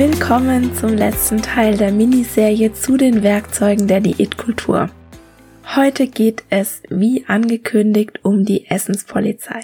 Willkommen 0.00 0.74
zum 0.74 0.94
letzten 0.94 1.42
Teil 1.42 1.76
der 1.76 1.92
Miniserie 1.92 2.72
zu 2.72 2.96
den 2.96 3.22
Werkzeugen 3.22 3.86
der 3.86 4.00
Diätkultur. 4.00 4.88
Heute 5.76 6.06
geht 6.06 6.42
es, 6.48 6.82
wie 6.88 7.26
angekündigt, 7.26 8.20
um 8.22 8.46
die 8.46 8.66
Essenspolizei. 8.70 9.60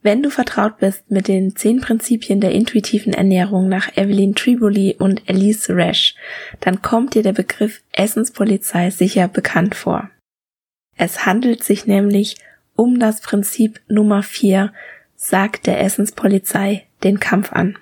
Wenn 0.00 0.22
du 0.22 0.30
vertraut 0.30 0.78
bist 0.78 1.10
mit 1.10 1.28
den 1.28 1.54
zehn 1.54 1.82
Prinzipien 1.82 2.40
der 2.40 2.52
intuitiven 2.52 3.12
Ernährung 3.12 3.68
nach 3.68 3.94
Evelyn 3.94 4.34
Triboli 4.34 4.96
und 4.98 5.28
Elise 5.28 5.76
Resch, 5.76 6.14
dann 6.60 6.80
kommt 6.80 7.12
dir 7.14 7.22
der 7.22 7.34
Begriff 7.34 7.82
Essenspolizei 7.92 8.88
sicher 8.88 9.28
bekannt 9.28 9.74
vor. 9.74 10.08
Es 10.96 11.26
handelt 11.26 11.62
sich 11.62 11.84
nämlich 11.84 12.38
um 12.74 12.98
das 12.98 13.20
Prinzip 13.20 13.82
Nummer 13.86 14.22
vier, 14.22 14.72
sagt 15.14 15.66
der 15.66 15.82
Essenspolizei 15.82 16.86
den 17.02 17.20
Kampf 17.20 17.52
an. 17.52 17.76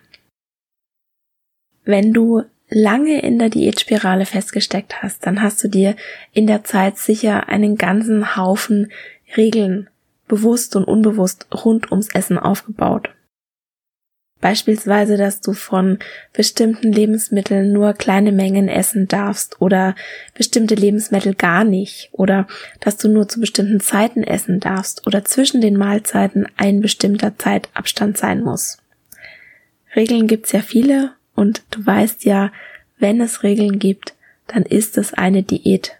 Wenn 1.84 2.12
du 2.12 2.42
lange 2.68 3.20
in 3.20 3.38
der 3.38 3.50
Diätspirale 3.50 4.26
festgesteckt 4.26 5.02
hast, 5.02 5.26
dann 5.26 5.42
hast 5.42 5.62
du 5.62 5.68
dir 5.68 5.96
in 6.32 6.46
der 6.46 6.64
Zeit 6.64 6.98
sicher 6.98 7.48
einen 7.48 7.76
ganzen 7.76 8.36
Haufen 8.36 8.90
Regeln 9.36 9.88
bewusst 10.28 10.76
und 10.76 10.84
unbewusst 10.84 11.46
rund 11.64 11.90
ums 11.90 12.08
Essen 12.14 12.38
aufgebaut. 12.38 13.10
Beispielsweise, 14.40 15.16
dass 15.16 15.40
du 15.40 15.52
von 15.52 16.00
bestimmten 16.32 16.90
Lebensmitteln 16.90 17.72
nur 17.72 17.92
kleine 17.92 18.32
Mengen 18.32 18.68
essen 18.68 19.06
darfst 19.06 19.60
oder 19.60 19.94
bestimmte 20.34 20.74
Lebensmittel 20.74 21.34
gar 21.34 21.62
nicht 21.62 22.08
oder 22.10 22.48
dass 22.80 22.96
du 22.96 23.08
nur 23.08 23.28
zu 23.28 23.38
bestimmten 23.38 23.78
Zeiten 23.78 24.24
essen 24.24 24.58
darfst 24.58 25.06
oder 25.06 25.24
zwischen 25.24 25.60
den 25.60 25.76
Mahlzeiten 25.76 26.48
ein 26.56 26.80
bestimmter 26.80 27.38
Zeitabstand 27.38 28.18
sein 28.18 28.42
muss. 28.42 28.78
Regeln 29.94 30.26
gibt's 30.26 30.50
ja 30.50 30.60
viele 30.60 31.12
und 31.34 31.62
du 31.70 31.84
weißt 31.84 32.24
ja, 32.24 32.52
wenn 32.98 33.20
es 33.20 33.42
Regeln 33.42 33.78
gibt, 33.78 34.14
dann 34.46 34.62
ist 34.62 34.98
es 34.98 35.14
eine 35.14 35.42
Diät. 35.42 35.98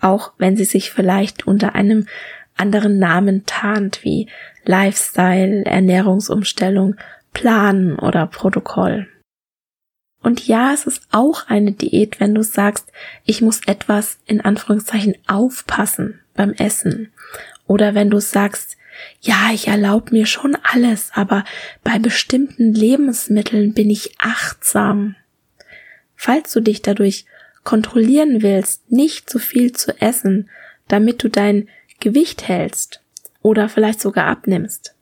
Auch 0.00 0.32
wenn 0.38 0.56
sie 0.56 0.64
sich 0.64 0.90
vielleicht 0.90 1.46
unter 1.46 1.74
einem 1.74 2.06
anderen 2.56 2.98
Namen 2.98 3.44
tarnt 3.46 4.04
wie 4.04 4.28
Lifestyle, 4.64 5.64
Ernährungsumstellung, 5.64 6.96
Plan 7.32 7.98
oder 7.98 8.26
Protokoll. 8.26 9.08
Und 10.22 10.46
ja, 10.46 10.72
es 10.72 10.86
ist 10.86 11.02
auch 11.10 11.48
eine 11.48 11.72
Diät, 11.72 12.20
wenn 12.20 12.34
du 12.34 12.42
sagst, 12.42 12.92
ich 13.24 13.42
muss 13.42 13.60
etwas 13.66 14.18
in 14.26 14.40
Anführungszeichen 14.40 15.16
aufpassen 15.26 16.20
beim 16.34 16.52
Essen. 16.52 17.12
Oder 17.66 17.94
wenn 17.94 18.10
du 18.10 18.20
sagst, 18.20 18.76
ja, 19.20 19.50
ich 19.52 19.68
erlaube 19.68 20.12
mir 20.12 20.26
schon 20.26 20.56
alles, 20.62 21.10
aber 21.14 21.44
bei 21.82 21.98
bestimmten 21.98 22.74
Lebensmitteln 22.74 23.72
bin 23.72 23.90
ich 23.90 24.14
achtsam. 24.18 25.16
Falls 26.16 26.52
du 26.52 26.60
dich 26.60 26.82
dadurch 26.82 27.24
kontrollieren 27.64 28.42
willst, 28.42 28.90
nicht 28.90 29.30
zu 29.30 29.38
viel 29.38 29.72
zu 29.72 30.00
essen, 30.00 30.50
damit 30.88 31.22
du 31.22 31.28
dein 31.28 31.68
Gewicht 32.00 32.48
hältst 32.48 33.00
oder 33.40 33.68
vielleicht 33.68 34.00
sogar 34.00 34.26
abnimmst, 34.26 34.94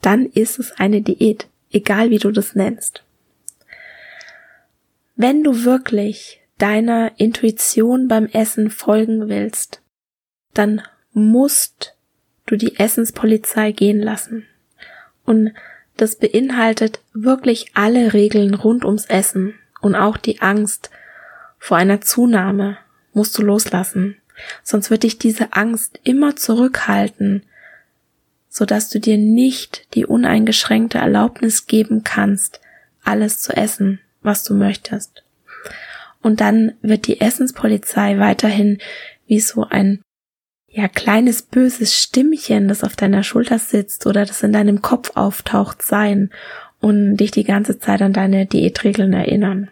dann 0.00 0.26
ist 0.26 0.58
es 0.58 0.72
eine 0.72 1.00
Diät, 1.00 1.48
egal 1.70 2.10
wie 2.10 2.18
du 2.18 2.30
das 2.30 2.54
nennst. 2.54 3.02
Wenn 5.16 5.42
du 5.42 5.64
wirklich 5.64 6.40
deiner 6.58 7.12
Intuition 7.18 8.08
beim 8.08 8.26
Essen 8.26 8.70
folgen 8.70 9.28
willst, 9.28 9.82
dann 10.54 10.82
musst 11.12 11.96
du 12.50 12.56
die 12.56 12.78
Essenspolizei 12.78 13.72
gehen 13.72 14.00
lassen. 14.00 14.46
Und 15.24 15.52
das 15.96 16.16
beinhaltet 16.16 17.00
wirklich 17.12 17.72
alle 17.74 18.12
Regeln 18.12 18.54
rund 18.54 18.84
ums 18.84 19.06
Essen 19.06 19.54
und 19.80 19.94
auch 19.94 20.16
die 20.16 20.40
Angst 20.40 20.90
vor 21.58 21.76
einer 21.76 22.00
Zunahme 22.00 22.78
musst 23.12 23.36
du 23.36 23.42
loslassen. 23.42 24.16
Sonst 24.62 24.90
wird 24.90 25.02
dich 25.02 25.18
diese 25.18 25.52
Angst 25.52 25.98
immer 26.04 26.36
zurückhalten, 26.36 27.42
so 28.48 28.64
dass 28.64 28.88
du 28.88 29.00
dir 29.00 29.18
nicht 29.18 29.92
die 29.94 30.06
uneingeschränkte 30.06 30.98
Erlaubnis 30.98 31.66
geben 31.66 32.04
kannst, 32.04 32.60
alles 33.02 33.40
zu 33.40 33.56
essen, 33.56 34.00
was 34.22 34.44
du 34.44 34.54
möchtest. 34.54 35.24
Und 36.22 36.40
dann 36.40 36.72
wird 36.80 37.06
die 37.06 37.20
Essenspolizei 37.20 38.18
weiterhin 38.18 38.78
wie 39.26 39.40
so 39.40 39.64
ein 39.64 40.00
ja, 40.70 40.86
kleines 40.86 41.42
böses 41.42 41.94
Stimmchen, 41.94 42.68
das 42.68 42.84
auf 42.84 42.94
deiner 42.94 43.22
Schulter 43.22 43.58
sitzt 43.58 44.06
oder 44.06 44.26
das 44.26 44.42
in 44.42 44.52
deinem 44.52 44.82
Kopf 44.82 45.12
auftaucht, 45.14 45.82
sein 45.82 46.30
und 46.80 47.16
dich 47.16 47.30
die 47.30 47.44
ganze 47.44 47.78
Zeit 47.78 48.02
an 48.02 48.12
deine 48.12 48.46
Diätregeln 48.46 49.12
erinnern. 49.12 49.70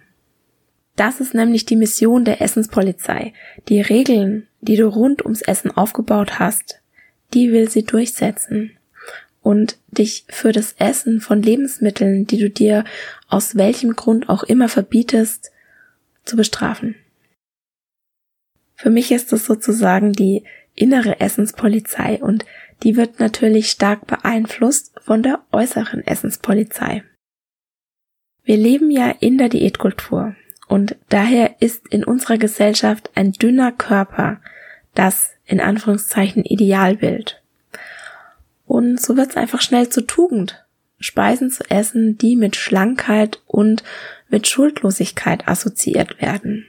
Das 0.96 1.20
ist 1.20 1.34
nämlich 1.34 1.66
die 1.66 1.76
Mission 1.76 2.24
der 2.24 2.40
Essenspolizei. 2.40 3.34
Die 3.68 3.82
Regeln, 3.82 4.48
die 4.62 4.76
du 4.76 4.88
rund 4.88 5.22
ums 5.24 5.42
Essen 5.42 5.70
aufgebaut 5.70 6.38
hast, 6.38 6.80
die 7.34 7.52
will 7.52 7.68
sie 7.68 7.84
durchsetzen 7.84 8.70
und 9.42 9.78
dich 9.88 10.24
für 10.28 10.52
das 10.52 10.74
Essen 10.78 11.20
von 11.20 11.42
Lebensmitteln, 11.42 12.26
die 12.26 12.38
du 12.38 12.48
dir 12.48 12.84
aus 13.28 13.56
welchem 13.56 13.94
Grund 13.94 14.30
auch 14.30 14.42
immer 14.42 14.68
verbietest, 14.68 15.52
zu 16.24 16.36
bestrafen. 16.36 16.96
Für 18.74 18.90
mich 18.90 19.12
ist 19.12 19.32
es 19.32 19.44
sozusagen 19.46 20.12
die 20.12 20.44
innere 20.76 21.20
Essenspolizei 21.20 22.22
und 22.22 22.45
die 22.83 22.97
wird 22.97 23.18
natürlich 23.18 23.71
stark 23.71 24.06
beeinflusst 24.06 24.92
von 25.00 25.22
der 25.22 25.41
äußeren 25.50 26.06
Essenspolizei. 26.06 27.03
Wir 28.45 28.56
leben 28.56 28.91
ja 28.91 29.10
in 29.18 29.39
der 29.39 29.48
Diätkultur 29.48 30.36
und 30.68 30.97
daher 31.09 31.56
ist 31.60 31.89
in 31.89 32.04
unserer 32.04 32.39
Gesellschaft 32.39 33.10
ein 33.15 33.33
dünner 33.33 33.72
Körper 33.72 34.41
das 34.95 35.33
in 35.45 35.60
Anführungszeichen 35.60 36.45
Idealbild. 36.45 37.42
Und 38.66 39.00
so 39.00 39.16
wird 39.16 39.30
es 39.30 39.36
einfach 39.36 39.60
schnell 39.60 39.89
zur 39.89 40.06
Tugend, 40.06 40.65
Speisen 40.98 41.50
zu 41.50 41.62
essen, 41.71 42.18
die 42.18 42.34
mit 42.34 42.56
Schlankheit 42.56 43.41
und 43.47 43.84
mit 44.28 44.48
Schuldlosigkeit 44.48 45.47
assoziiert 45.47 46.21
werden. 46.21 46.66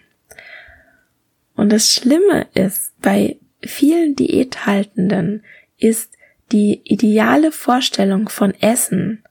Und 1.56 1.72
das 1.72 1.90
Schlimme 1.90 2.46
ist, 2.54 2.94
bei 3.02 3.38
vielen 3.62 4.16
Diäthaltenden 4.16 5.44
ist 5.78 6.14
die 6.52 6.82
ideale 6.84 7.52
Vorstellung 7.52 8.30
von 8.30 8.54
Essen 8.54 9.24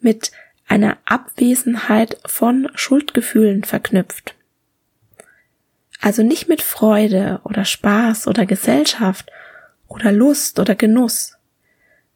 mit 0.00 0.32
einer 0.66 0.98
Abwesenheit 1.04 2.18
von 2.26 2.68
Schuldgefühlen 2.74 3.64
verknüpft. 3.64 4.34
Also 6.00 6.22
nicht 6.22 6.48
mit 6.48 6.60
Freude 6.60 7.40
oder 7.44 7.64
Spaß 7.64 8.26
oder 8.26 8.46
Gesellschaft 8.46 9.30
oder 9.88 10.12
Lust 10.12 10.58
oder 10.58 10.74
Genuss. 10.74 11.36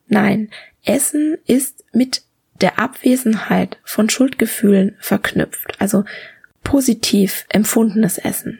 Nein, 0.09 0.51
Essen 0.85 1.39
ist 1.47 1.85
mit 1.93 2.23
der 2.61 2.79
Abwesenheit 2.79 3.79
von 3.85 4.11
Schuldgefühlen 4.11 4.97
verknüpft, 4.99 5.81
also 5.81 6.05
positiv 6.63 7.47
empfundenes 7.49 8.19
Essen 8.19 8.59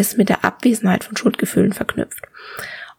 ist 0.00 0.18
mit 0.18 0.28
der 0.28 0.44
Abwesenheit 0.44 1.04
von 1.04 1.16
Schuldgefühlen 1.16 1.72
verknüpft. 1.72 2.24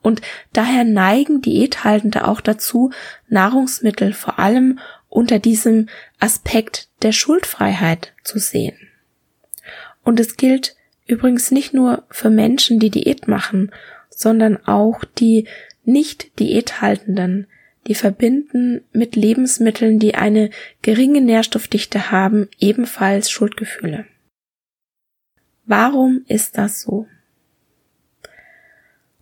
Und 0.01 0.21
daher 0.53 0.83
neigen 0.83 1.41
Diäthaltende 1.41 2.27
auch 2.27 2.41
dazu, 2.41 2.91
Nahrungsmittel 3.27 4.13
vor 4.13 4.39
allem 4.39 4.79
unter 5.09 5.39
diesem 5.39 5.89
Aspekt 6.19 6.87
der 7.01 7.11
Schuldfreiheit 7.11 8.13
zu 8.23 8.39
sehen. 8.39 8.77
Und 10.03 10.19
es 10.19 10.37
gilt 10.37 10.75
übrigens 11.05 11.51
nicht 11.51 11.73
nur 11.73 12.05
für 12.09 12.29
Menschen, 12.29 12.79
die 12.79 12.89
Diät 12.89 13.27
machen, 13.27 13.71
sondern 14.09 14.65
auch 14.65 15.03
die 15.03 15.47
nicht 15.83 16.39
Diäthaltenden, 16.39 17.47
die 17.87 17.95
verbinden 17.95 18.83
mit 18.93 19.15
Lebensmitteln, 19.15 19.99
die 19.99 20.15
eine 20.15 20.51
geringe 20.81 21.21
Nährstoffdichte 21.21 22.11
haben, 22.11 22.47
ebenfalls 22.59 23.29
Schuldgefühle. 23.29 24.05
Warum 25.71 26.25
ist 26.27 26.57
das 26.57 26.81
so? 26.81 27.07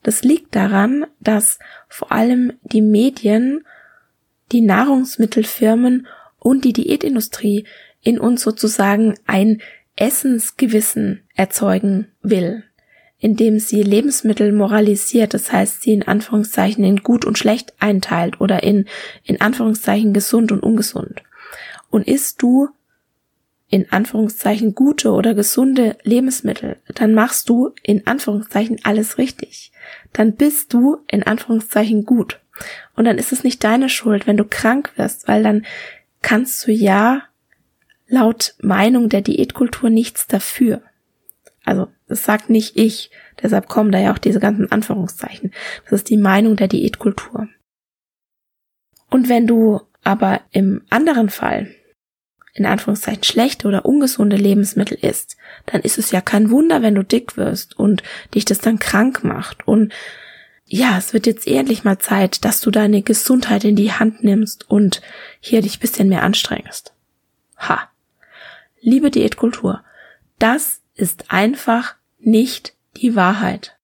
Das 0.01 0.23
liegt 0.23 0.55
daran, 0.55 1.05
dass 1.19 1.59
vor 1.87 2.11
allem 2.11 2.53
die 2.63 2.81
Medien, 2.81 3.67
die 4.51 4.61
Nahrungsmittelfirmen 4.61 6.07
und 6.39 6.65
die 6.65 6.73
Diätindustrie 6.73 7.67
in 8.01 8.19
uns 8.19 8.41
sozusagen 8.41 9.13
ein 9.27 9.61
Essensgewissen 9.95 11.21
erzeugen 11.35 12.07
will, 12.23 12.63
indem 13.19 13.59
sie 13.59 13.83
Lebensmittel 13.83 14.51
moralisiert, 14.51 15.35
das 15.35 15.51
heißt 15.51 15.83
sie 15.83 15.93
in 15.93 16.07
Anführungszeichen 16.07 16.83
in 16.83 17.03
gut 17.03 17.25
und 17.25 17.37
schlecht 17.37 17.75
einteilt 17.77 18.41
oder 18.41 18.63
in 18.63 18.87
in 19.23 19.39
Anführungszeichen 19.39 20.13
gesund 20.13 20.51
und 20.51 20.63
ungesund. 20.63 21.21
Und 21.91 22.07
isst 22.07 22.41
du 22.41 22.69
in 23.69 23.91
Anführungszeichen 23.91 24.73
gute 24.73 25.11
oder 25.11 25.35
gesunde 25.35 25.97
Lebensmittel, 26.03 26.77
dann 26.95 27.13
machst 27.13 27.49
du 27.49 27.71
in 27.83 28.05
Anführungszeichen 28.07 28.79
alles 28.83 29.17
richtig. 29.17 29.71
Dann 30.11 30.35
bist 30.35 30.73
du 30.73 30.97
in 31.07 31.23
Anführungszeichen 31.23 32.03
gut. 32.03 32.39
Und 32.95 33.05
dann 33.05 33.17
ist 33.17 33.31
es 33.31 33.43
nicht 33.43 33.63
deine 33.63 33.87
Schuld, 33.87 34.27
wenn 34.27 34.37
du 34.37 34.43
krank 34.43 34.91
wirst, 34.95 35.27
weil 35.27 35.43
dann 35.43 35.65
kannst 36.21 36.67
du 36.67 36.71
ja 36.71 37.23
laut 38.07 38.55
Meinung 38.59 39.07
der 39.07 39.21
Diätkultur 39.21 39.89
nichts 39.89 40.27
dafür. 40.27 40.81
Also, 41.63 41.87
das 42.07 42.25
sagt 42.25 42.49
nicht 42.49 42.75
ich, 42.75 43.11
deshalb 43.41 43.67
kommen 43.67 43.91
da 43.91 43.99
ja 43.99 44.11
auch 44.11 44.17
diese 44.17 44.39
ganzen 44.39 44.71
Anführungszeichen. 44.71 45.51
Das 45.83 45.93
ist 45.93 46.09
die 46.09 46.17
Meinung 46.17 46.55
der 46.55 46.67
Diätkultur. 46.67 47.47
Und 49.11 49.29
wenn 49.29 49.45
du 49.45 49.81
aber 50.03 50.41
im 50.51 50.81
anderen 50.89 51.29
Fall 51.29 51.67
in 52.59 52.65
Anführungszeichen 52.65 53.23
schlechte 53.23 53.67
oder 53.67 53.85
ungesunde 53.85 54.35
Lebensmittel 54.35 54.97
isst, 55.01 55.37
dann 55.65 55.81
ist 55.81 55.97
es 55.97 56.11
ja 56.11 56.21
kein 56.21 56.51
Wunder, 56.51 56.81
wenn 56.81 56.95
du 56.95 57.03
dick 57.03 57.37
wirst 57.37 57.77
und 57.77 58.03
dich 58.35 58.45
das 58.45 58.59
dann 58.59 58.79
krank 58.79 59.23
macht. 59.23 59.67
Und 59.67 59.93
ja, 60.65 60.97
es 60.97 61.13
wird 61.13 61.25
jetzt 61.25 61.47
endlich 61.47 61.83
mal 61.83 61.97
Zeit, 61.97 62.45
dass 62.45 62.61
du 62.61 62.69
deine 62.69 63.01
Gesundheit 63.01 63.63
in 63.63 63.75
die 63.75 63.91
Hand 63.91 64.23
nimmst 64.23 64.69
und 64.69 65.01
hier 65.39 65.61
dich 65.61 65.79
bisschen 65.79 66.09
mehr 66.09 66.23
anstrengst. 66.23 66.93
Ha. 67.57 67.89
Liebe 68.81 69.09
Diätkultur, 69.09 69.83
das 70.37 70.81
ist 70.95 71.31
einfach 71.31 71.95
nicht 72.19 72.75
die 72.97 73.15
Wahrheit. 73.15 73.78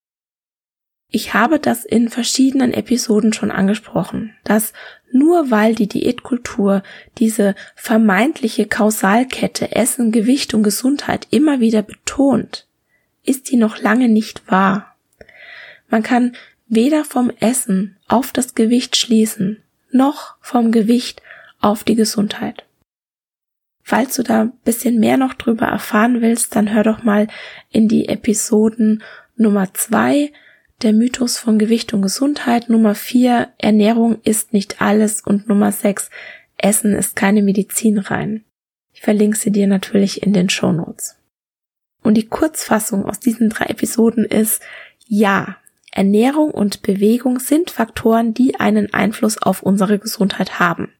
Ich 1.08 1.34
habe 1.34 1.58
das 1.58 1.84
in 1.84 2.08
verschiedenen 2.08 2.74
Episoden 2.74 3.32
schon 3.32 3.50
angesprochen, 3.50 4.34
dass 4.44 4.72
nur 5.12 5.50
weil 5.50 5.74
die 5.74 5.86
Diätkultur 5.86 6.82
diese 7.18 7.54
vermeintliche 7.76 8.66
Kausalkette 8.66 9.74
Essen, 9.74 10.10
Gewicht 10.10 10.52
und 10.52 10.62
Gesundheit 10.62 11.28
immer 11.30 11.60
wieder 11.60 11.82
betont, 11.82 12.66
ist 13.22 13.50
die 13.50 13.56
noch 13.56 13.80
lange 13.80 14.08
nicht 14.08 14.50
wahr. 14.50 14.96
Man 15.88 16.02
kann 16.02 16.34
weder 16.66 17.04
vom 17.04 17.30
Essen 17.38 17.96
auf 18.08 18.32
das 18.32 18.54
Gewicht 18.54 18.96
schließen, 18.96 19.62
noch 19.92 20.34
vom 20.40 20.72
Gewicht 20.72 21.22
auf 21.60 21.84
die 21.84 21.94
Gesundheit. 21.94 22.64
Falls 23.82 24.16
du 24.16 24.24
da 24.24 24.42
ein 24.42 24.52
bisschen 24.64 24.98
mehr 24.98 25.16
noch 25.16 25.34
drüber 25.34 25.66
erfahren 25.66 26.20
willst, 26.20 26.56
dann 26.56 26.74
hör 26.74 26.82
doch 26.82 27.04
mal 27.04 27.28
in 27.70 27.86
die 27.86 28.08
Episoden 28.08 29.04
Nummer 29.36 29.72
zwei 29.74 30.32
der 30.82 30.92
Mythos 30.92 31.38
von 31.38 31.58
Gewicht 31.58 31.92
und 31.94 32.02
Gesundheit. 32.02 32.68
Nummer 32.68 32.94
vier, 32.94 33.48
Ernährung 33.58 34.20
ist 34.22 34.52
nicht 34.52 34.80
alles. 34.80 35.20
Und 35.20 35.48
Nummer 35.48 35.72
sechs, 35.72 36.10
Essen 36.58 36.94
ist 36.94 37.16
keine 37.16 37.42
Medizin 37.42 37.98
rein. 37.98 38.44
Ich 38.92 39.02
verlinke 39.02 39.36
sie 39.36 39.52
dir 39.52 39.66
natürlich 39.66 40.22
in 40.22 40.32
den 40.32 40.48
Show 40.48 40.72
Notes. 40.72 41.16
Und 42.02 42.14
die 42.14 42.26
Kurzfassung 42.26 43.04
aus 43.04 43.20
diesen 43.20 43.50
drei 43.50 43.66
Episoden 43.66 44.24
ist, 44.24 44.62
ja, 45.06 45.56
Ernährung 45.92 46.50
und 46.50 46.82
Bewegung 46.82 47.38
sind 47.38 47.70
Faktoren, 47.70 48.34
die 48.34 48.60
einen 48.60 48.92
Einfluss 48.92 49.38
auf 49.38 49.62
unsere 49.62 49.98
Gesundheit 49.98 50.58
haben. 50.60 50.92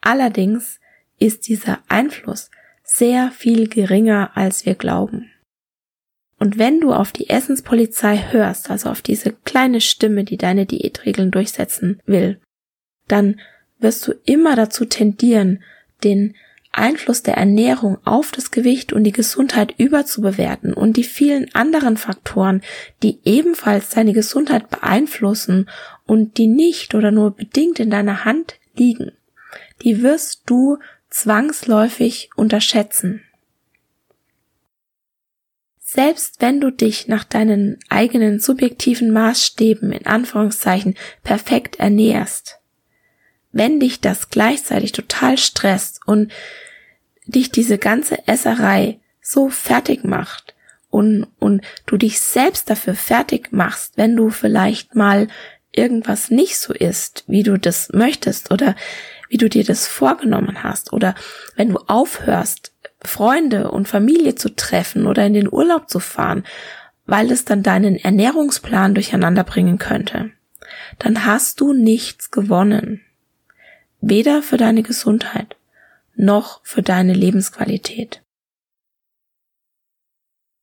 Allerdings 0.00 0.78
ist 1.18 1.48
dieser 1.48 1.78
Einfluss 1.88 2.50
sehr 2.82 3.30
viel 3.30 3.68
geringer, 3.68 4.32
als 4.34 4.66
wir 4.66 4.74
glauben. 4.74 5.30
Und 6.38 6.58
wenn 6.58 6.80
du 6.80 6.92
auf 6.92 7.12
die 7.12 7.30
Essenspolizei 7.30 8.26
hörst, 8.30 8.70
also 8.70 8.90
auf 8.90 9.02
diese 9.02 9.32
kleine 9.32 9.80
Stimme, 9.80 10.24
die 10.24 10.36
deine 10.36 10.66
Diätregeln 10.66 11.30
durchsetzen 11.30 12.00
will, 12.06 12.40
dann 13.08 13.40
wirst 13.78 14.06
du 14.06 14.12
immer 14.24 14.56
dazu 14.56 14.84
tendieren, 14.84 15.62
den 16.02 16.34
Einfluss 16.76 17.22
der 17.22 17.36
Ernährung 17.36 17.98
auf 18.04 18.32
das 18.32 18.50
Gewicht 18.50 18.92
und 18.92 19.04
die 19.04 19.12
Gesundheit 19.12 19.74
überzubewerten 19.78 20.74
und 20.74 20.96
die 20.96 21.04
vielen 21.04 21.54
anderen 21.54 21.96
Faktoren, 21.96 22.62
die 23.02 23.20
ebenfalls 23.24 23.90
deine 23.90 24.12
Gesundheit 24.12 24.70
beeinflussen 24.70 25.68
und 26.04 26.36
die 26.36 26.48
nicht 26.48 26.94
oder 26.94 27.12
nur 27.12 27.30
bedingt 27.30 27.78
in 27.78 27.90
deiner 27.90 28.24
Hand 28.24 28.56
liegen, 28.76 29.12
die 29.82 30.02
wirst 30.02 30.42
du 30.46 30.78
zwangsläufig 31.10 32.30
unterschätzen. 32.34 33.22
Selbst 35.94 36.40
wenn 36.40 36.60
du 36.60 36.72
dich 36.72 37.06
nach 37.06 37.22
deinen 37.22 37.78
eigenen 37.88 38.40
subjektiven 38.40 39.12
Maßstäben 39.12 39.92
in 39.92 40.06
Anführungszeichen 40.06 40.96
perfekt 41.22 41.76
ernährst, 41.78 42.58
wenn 43.52 43.78
dich 43.78 44.00
das 44.00 44.28
gleichzeitig 44.28 44.90
total 44.90 45.38
stresst 45.38 46.00
und 46.04 46.32
dich 47.26 47.52
diese 47.52 47.78
ganze 47.78 48.26
Esserei 48.26 48.98
so 49.20 49.50
fertig 49.50 50.02
macht 50.02 50.56
und, 50.90 51.28
und 51.38 51.62
du 51.86 51.96
dich 51.96 52.18
selbst 52.18 52.68
dafür 52.68 52.96
fertig 52.96 53.52
machst, 53.52 53.96
wenn 53.96 54.16
du 54.16 54.30
vielleicht 54.30 54.96
mal 54.96 55.28
irgendwas 55.70 56.28
nicht 56.28 56.58
so 56.58 56.72
ist, 56.72 57.22
wie 57.28 57.44
du 57.44 57.56
das 57.56 57.90
möchtest 57.92 58.50
oder 58.50 58.74
wie 59.28 59.36
du 59.36 59.48
dir 59.48 59.62
das 59.62 59.86
vorgenommen 59.86 60.64
hast 60.64 60.92
oder 60.92 61.14
wenn 61.54 61.68
du 61.68 61.78
aufhörst, 61.86 62.73
Freunde 63.06 63.70
und 63.70 63.88
Familie 63.88 64.34
zu 64.34 64.54
treffen 64.54 65.06
oder 65.06 65.26
in 65.26 65.34
den 65.34 65.52
Urlaub 65.52 65.88
zu 65.88 66.00
fahren, 66.00 66.44
weil 67.06 67.30
es 67.30 67.44
dann 67.44 67.62
deinen 67.62 67.96
Ernährungsplan 67.96 68.94
durcheinander 68.94 69.44
bringen 69.44 69.78
könnte, 69.78 70.30
dann 70.98 71.24
hast 71.24 71.60
du 71.60 71.72
nichts 71.72 72.30
gewonnen. 72.30 73.00
Weder 74.00 74.42
für 74.42 74.56
deine 74.56 74.82
Gesundheit 74.82 75.56
noch 76.16 76.60
für 76.64 76.82
deine 76.82 77.12
Lebensqualität. 77.12 78.22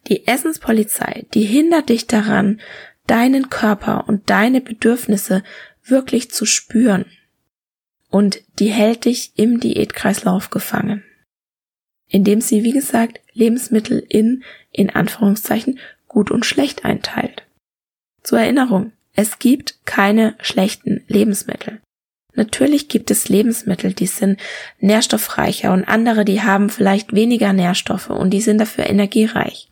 Die 0.08 0.26
Essenspolizei, 0.28 1.26
die 1.34 1.44
hindert 1.44 1.90
dich 1.90 2.08
daran, 2.08 2.62
deinen 3.06 3.50
Körper 3.50 4.08
und 4.08 4.30
deine 4.30 4.62
Bedürfnisse 4.62 5.44
wirklich 5.84 6.32
zu 6.32 6.46
spüren. 6.46 7.06
Und 8.10 8.42
die 8.60 8.70
hält 8.70 9.06
dich 9.06 9.34
im 9.36 9.60
Diätkreislauf 9.60 10.50
gefangen 10.50 11.04
indem 12.12 12.42
sie, 12.42 12.64
wie 12.64 12.74
gesagt, 12.74 13.20
Lebensmittel 13.34 14.06
in, 14.08 14.44
in 14.72 14.90
Anführungszeichen, 14.90 15.80
gut 16.08 16.30
und 16.30 16.46
schlecht 16.46 16.86
einteilt. 16.86 17.48
Zur 18.22 18.40
Erinnerung, 18.40 18.92
es 19.14 19.40
gibt 19.40 19.86
keine 19.86 20.36
schlechten 20.42 21.04
Lebensmittel. 21.08 21.82
Natürlich 22.34 22.88
gibt 22.88 23.12
es 23.12 23.30
Lebensmittel, 23.30 23.94
die 23.94 24.08
sind 24.08 24.40
nährstoffreicher 24.80 25.74
und 25.74 25.86
andere, 25.86 26.24
die 26.24 26.42
haben 26.42 26.70
vielleicht 26.70 27.14
weniger 27.14 27.54
Nährstoffe 27.54 28.10
und 28.10 28.30
die 28.30 28.42
sind 28.42 28.58
dafür 28.58 28.88
energiereich. 28.88 29.70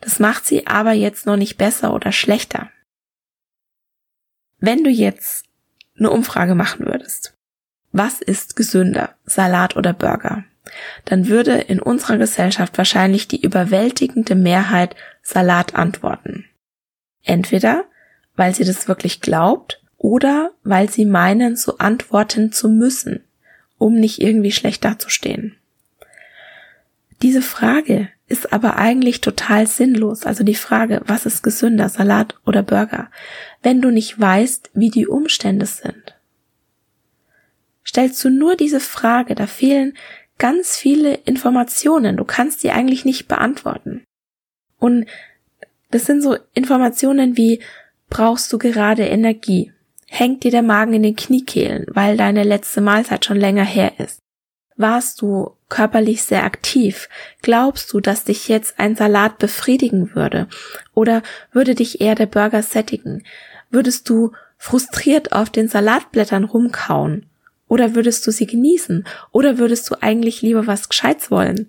Das 0.00 0.18
macht 0.18 0.46
sie 0.46 0.66
aber 0.66 0.92
jetzt 0.92 1.26
noch 1.26 1.36
nicht 1.36 1.56
besser 1.56 1.94
oder 1.94 2.12
schlechter. 2.12 2.70
Wenn 4.58 4.84
du 4.84 4.90
jetzt 4.90 5.46
eine 5.98 6.10
Umfrage 6.10 6.54
machen 6.54 6.86
würdest, 6.86 7.34
was 7.92 8.20
ist 8.20 8.56
gesünder, 8.56 9.14
Salat 9.24 9.76
oder 9.76 9.92
Burger? 9.92 10.44
Dann 11.04 11.28
würde 11.28 11.52
in 11.52 11.80
unserer 11.80 12.16
Gesellschaft 12.18 12.78
wahrscheinlich 12.78 13.28
die 13.28 13.40
überwältigende 13.40 14.34
Mehrheit 14.34 14.96
Salat 15.22 15.74
antworten. 15.74 16.46
Entweder 17.22 17.84
weil 18.36 18.54
sie 18.54 18.64
das 18.64 18.88
wirklich 18.88 19.20
glaubt 19.20 19.82
oder 19.96 20.52
weil 20.62 20.90
sie 20.90 21.04
meinen, 21.04 21.56
so 21.56 21.78
antworten 21.78 22.52
zu 22.52 22.68
müssen, 22.68 23.24
um 23.78 23.94
nicht 23.94 24.20
irgendwie 24.20 24.52
schlecht 24.52 24.84
dazustehen. 24.84 25.56
Diese 27.22 27.42
Frage 27.42 28.08
ist 28.26 28.52
aber 28.52 28.76
eigentlich 28.76 29.20
total 29.20 29.66
sinnlos. 29.66 30.24
Also 30.24 30.44
die 30.44 30.54
Frage, 30.54 31.02
was 31.06 31.26
ist 31.26 31.42
gesünder, 31.42 31.88
Salat 31.88 32.34
oder 32.44 32.62
Burger, 32.62 33.10
wenn 33.62 33.80
du 33.80 33.90
nicht 33.90 34.18
weißt, 34.18 34.70
wie 34.74 34.90
die 34.90 35.06
Umstände 35.06 35.66
sind. 35.66 36.14
stellst 37.86 38.22
du 38.24 38.30
nur 38.30 38.56
diese 38.56 38.80
Frage, 38.80 39.34
da 39.34 39.46
fehlen 39.46 39.96
ganz 40.38 40.76
viele 40.76 41.14
Informationen. 41.14 42.16
Du 42.16 42.24
kannst 42.24 42.62
die 42.62 42.70
eigentlich 42.70 43.04
nicht 43.04 43.28
beantworten. 43.28 44.04
Und 44.78 45.06
das 45.90 46.06
sind 46.06 46.22
so 46.22 46.36
Informationen 46.54 47.36
wie, 47.36 47.60
brauchst 48.10 48.52
du 48.52 48.58
gerade 48.58 49.04
Energie? 49.04 49.72
Hängt 50.08 50.44
dir 50.44 50.50
der 50.50 50.62
Magen 50.62 50.94
in 50.94 51.02
den 51.02 51.16
Kniekehlen, 51.16 51.86
weil 51.88 52.16
deine 52.16 52.44
letzte 52.44 52.80
Mahlzeit 52.80 53.24
schon 53.24 53.36
länger 53.36 53.64
her 53.64 53.92
ist? 53.98 54.18
Warst 54.76 55.22
du 55.22 55.56
körperlich 55.68 56.24
sehr 56.24 56.44
aktiv? 56.44 57.08
Glaubst 57.42 57.92
du, 57.92 58.00
dass 58.00 58.24
dich 58.24 58.48
jetzt 58.48 58.78
ein 58.78 58.96
Salat 58.96 59.38
befriedigen 59.38 60.14
würde? 60.14 60.48
Oder 60.94 61.22
würde 61.52 61.74
dich 61.74 62.00
eher 62.00 62.16
der 62.16 62.26
Burger 62.26 62.62
sättigen? 62.62 63.22
Würdest 63.70 64.08
du 64.08 64.32
frustriert 64.58 65.32
auf 65.32 65.50
den 65.50 65.68
Salatblättern 65.68 66.44
rumkauen? 66.44 67.26
Oder 67.68 67.94
würdest 67.94 68.26
du 68.26 68.30
sie 68.30 68.46
genießen? 68.46 69.06
Oder 69.32 69.58
würdest 69.58 69.90
du 69.90 69.96
eigentlich 70.00 70.42
lieber 70.42 70.66
was 70.66 70.88
Gescheites 70.88 71.30
wollen? 71.30 71.68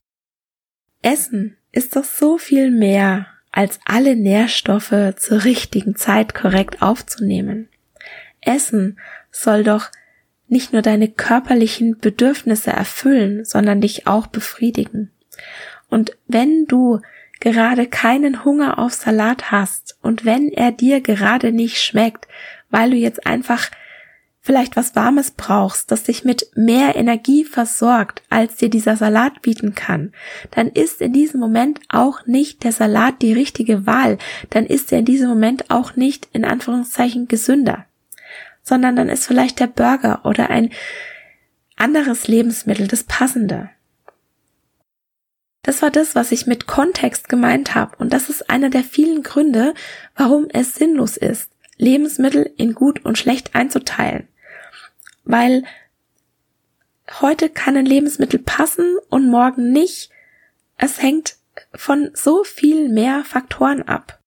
Essen 1.01 1.57
ist 1.71 1.95
doch 1.95 2.03
so 2.03 2.37
viel 2.37 2.71
mehr, 2.71 3.27
als 3.51 3.79
alle 3.85 4.15
Nährstoffe 4.15 5.13
zur 5.17 5.43
richtigen 5.45 5.95
Zeit 5.95 6.35
korrekt 6.35 6.81
aufzunehmen. 6.81 7.69
Essen 8.41 8.99
soll 9.31 9.63
doch 9.63 9.91
nicht 10.47 10.73
nur 10.73 10.81
deine 10.81 11.07
körperlichen 11.07 11.97
Bedürfnisse 11.97 12.71
erfüllen, 12.71 13.45
sondern 13.45 13.81
dich 13.81 14.07
auch 14.07 14.27
befriedigen. 14.27 15.11
Und 15.89 16.17
wenn 16.27 16.65
du 16.65 16.99
gerade 17.39 17.87
keinen 17.87 18.43
Hunger 18.43 18.79
auf 18.79 18.93
Salat 18.93 19.51
hast 19.51 19.97
und 20.01 20.25
wenn 20.25 20.49
er 20.49 20.71
dir 20.71 21.01
gerade 21.01 21.51
nicht 21.51 21.81
schmeckt, 21.81 22.27
weil 22.69 22.91
du 22.91 22.97
jetzt 22.97 23.25
einfach 23.25 23.69
vielleicht 24.45 24.75
was 24.75 24.95
Warmes 24.95 25.31
brauchst, 25.31 25.91
das 25.91 26.03
dich 26.03 26.23
mit 26.23 26.51
mehr 26.53 26.95
Energie 26.95 27.43
versorgt, 27.43 28.21
als 28.29 28.57
dir 28.57 28.69
dieser 28.69 28.95
Salat 28.95 29.41
bieten 29.41 29.73
kann, 29.73 30.13
dann 30.51 30.67
ist 30.67 31.01
in 31.01 31.13
diesem 31.13 31.39
Moment 31.39 31.79
auch 31.89 32.27
nicht 32.27 32.63
der 32.63 32.71
Salat 32.71 33.23
die 33.23 33.33
richtige 33.33 33.87
Wahl, 33.87 34.19
dann 34.51 34.67
ist 34.67 34.91
er 34.91 34.99
in 34.99 35.05
diesem 35.05 35.29
Moment 35.29 35.71
auch 35.71 35.95
nicht 35.95 36.29
in 36.31 36.45
Anführungszeichen 36.45 37.27
gesünder, 37.27 37.85
sondern 38.61 38.95
dann 38.95 39.09
ist 39.09 39.25
vielleicht 39.25 39.59
der 39.59 39.67
Burger 39.67 40.21
oder 40.25 40.51
ein 40.51 40.69
anderes 41.75 42.27
Lebensmittel 42.27 42.87
das 42.87 43.03
passende. 43.03 43.71
Das 45.63 45.81
war 45.81 45.89
das, 45.89 46.13
was 46.13 46.31
ich 46.31 46.45
mit 46.45 46.67
Kontext 46.67 47.29
gemeint 47.29 47.73
habe. 47.73 47.95
Und 47.97 48.13
das 48.13 48.29
ist 48.29 48.51
einer 48.51 48.69
der 48.69 48.83
vielen 48.83 49.23
Gründe, 49.23 49.73
warum 50.15 50.45
es 50.53 50.75
sinnlos 50.75 51.17
ist, 51.17 51.49
Lebensmittel 51.77 52.53
in 52.57 52.75
gut 52.75 53.03
und 53.03 53.17
schlecht 53.17 53.55
einzuteilen 53.55 54.27
weil 55.25 55.63
heute 57.19 57.49
kann 57.49 57.75
ein 57.75 57.85
Lebensmittel 57.85 58.39
passen 58.39 58.97
und 59.09 59.29
morgen 59.29 59.71
nicht. 59.71 60.09
Es 60.77 61.01
hängt 61.01 61.37
von 61.73 62.11
so 62.13 62.43
viel 62.43 62.89
mehr 62.89 63.23
Faktoren 63.23 63.83
ab. 63.83 64.21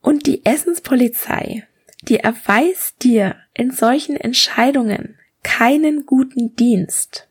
Und 0.00 0.26
die 0.26 0.44
Essenspolizei, 0.44 1.66
die 2.02 2.18
erweist 2.18 3.02
dir 3.02 3.36
in 3.54 3.70
solchen 3.70 4.16
Entscheidungen 4.16 5.18
keinen 5.42 6.04
guten 6.06 6.54
Dienst, 6.56 7.28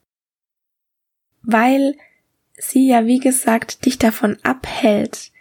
weil 1.41 1.95
sie 2.57 2.87
ja, 2.87 3.05
wie 3.05 3.19
gesagt, 3.19 3.85
dich 3.85 3.97
davon 3.97 4.37
abhält, 4.43 5.31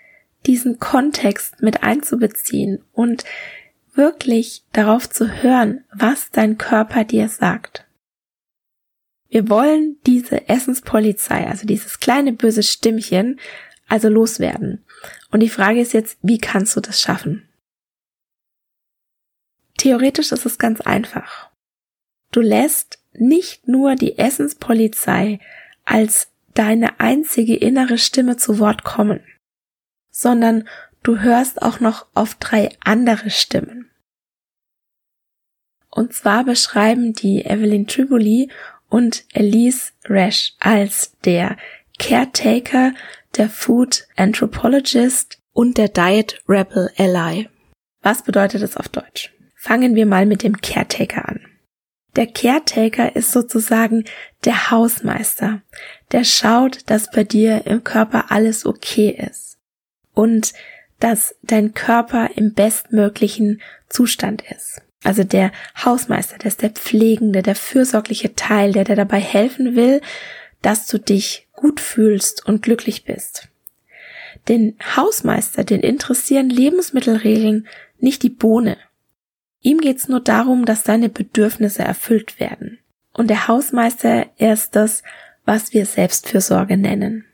diesen 0.46 0.78
Kontext 0.78 1.62
mit 1.62 1.82
einzubeziehen 1.82 2.84
und 2.92 3.24
wirklich 3.94 4.64
darauf 4.72 5.08
zu 5.08 5.42
hören, 5.42 5.84
was 5.92 6.30
dein 6.30 6.58
Körper 6.58 7.04
dir 7.04 7.28
sagt. 7.28 7.86
Wir 9.28 9.48
wollen 9.48 9.96
diese 10.06 10.48
Essenspolizei, 10.48 11.46
also 11.46 11.66
dieses 11.66 12.00
kleine 12.00 12.32
böse 12.32 12.62
Stimmchen, 12.62 13.40
also 13.88 14.08
loswerden. 14.08 14.84
Und 15.30 15.40
die 15.40 15.48
Frage 15.48 15.80
ist 15.80 15.92
jetzt, 15.94 16.18
wie 16.22 16.38
kannst 16.38 16.76
du 16.76 16.80
das 16.80 17.00
schaffen? 17.00 17.48
Theoretisch 19.78 20.32
ist 20.32 20.46
es 20.46 20.58
ganz 20.58 20.80
einfach. 20.80 21.50
Du 22.30 22.40
lässt 22.40 22.98
nicht 23.12 23.68
nur 23.68 23.94
die 23.94 24.18
Essenspolizei 24.18 25.40
als 25.84 26.28
deine 26.54 27.00
einzige 27.00 27.56
innere 27.56 27.98
Stimme 27.98 28.36
zu 28.36 28.58
Wort 28.58 28.84
kommen, 28.84 29.20
sondern 30.10 30.68
du 31.02 31.18
hörst 31.20 31.62
auch 31.62 31.80
noch 31.80 32.06
auf 32.14 32.34
drei 32.34 32.70
andere 32.80 33.30
Stimmen. 33.30 33.81
Und 35.94 36.14
zwar 36.14 36.44
beschreiben 36.44 37.12
die 37.12 37.44
Evelyn 37.44 37.86
Triboli 37.86 38.50
und 38.88 39.24
Elise 39.34 39.92
Rash 40.06 40.54
als 40.58 41.12
der 41.24 41.56
Caretaker, 41.98 42.92
der 43.36 43.50
Food 43.50 44.06
Anthropologist 44.16 45.38
und 45.52 45.76
der 45.76 45.88
Diet 45.88 46.42
Rebel 46.48 46.90
Ally. 46.96 47.48
Was 48.00 48.22
bedeutet 48.22 48.62
das 48.62 48.76
auf 48.76 48.88
Deutsch? 48.88 49.34
Fangen 49.54 49.94
wir 49.94 50.06
mal 50.06 50.24
mit 50.24 50.42
dem 50.42 50.60
Caretaker 50.60 51.28
an. 51.28 51.40
Der 52.16 52.26
Caretaker 52.26 53.14
ist 53.14 53.30
sozusagen 53.30 54.04
der 54.44 54.70
Hausmeister, 54.70 55.60
der 56.10 56.24
schaut, 56.24 56.90
dass 56.90 57.10
bei 57.10 57.24
dir 57.24 57.66
im 57.66 57.84
Körper 57.84 58.30
alles 58.30 58.64
okay 58.64 59.10
ist 59.10 59.58
und 60.14 60.54
dass 61.00 61.34
dein 61.42 61.74
Körper 61.74 62.30
im 62.34 62.54
bestmöglichen 62.54 63.60
Zustand 63.88 64.42
ist. 64.50 64.80
Also 65.04 65.24
der 65.24 65.52
Hausmeister, 65.84 66.38
der 66.38 66.48
ist 66.48 66.62
der 66.62 66.70
pflegende, 66.70 67.42
der 67.42 67.56
fürsorgliche 67.56 68.34
Teil, 68.34 68.72
der 68.72 68.84
dir 68.84 68.96
dabei 68.96 69.20
helfen 69.20 69.74
will, 69.74 70.00
dass 70.60 70.86
du 70.86 70.98
dich 70.98 71.48
gut 71.52 71.80
fühlst 71.80 72.46
und 72.46 72.62
glücklich 72.62 73.04
bist. 73.04 73.48
Den 74.48 74.76
Hausmeister, 74.96 75.64
den 75.64 75.80
interessieren 75.80 76.50
Lebensmittelregeln 76.50 77.66
nicht 77.98 78.22
die 78.22 78.30
Bohne. 78.30 78.76
Ihm 79.60 79.80
geht's 79.80 80.08
nur 80.08 80.20
darum, 80.20 80.64
dass 80.64 80.82
deine 80.82 81.08
Bedürfnisse 81.08 81.82
erfüllt 81.82 82.40
werden. 82.40 82.78
Und 83.12 83.28
der 83.28 83.46
Hausmeister, 83.46 84.26
er 84.38 84.52
ist 84.52 84.74
das, 84.74 85.02
was 85.44 85.72
wir 85.72 85.86
Selbstfürsorge 85.86 86.76
nennen. 86.76 87.24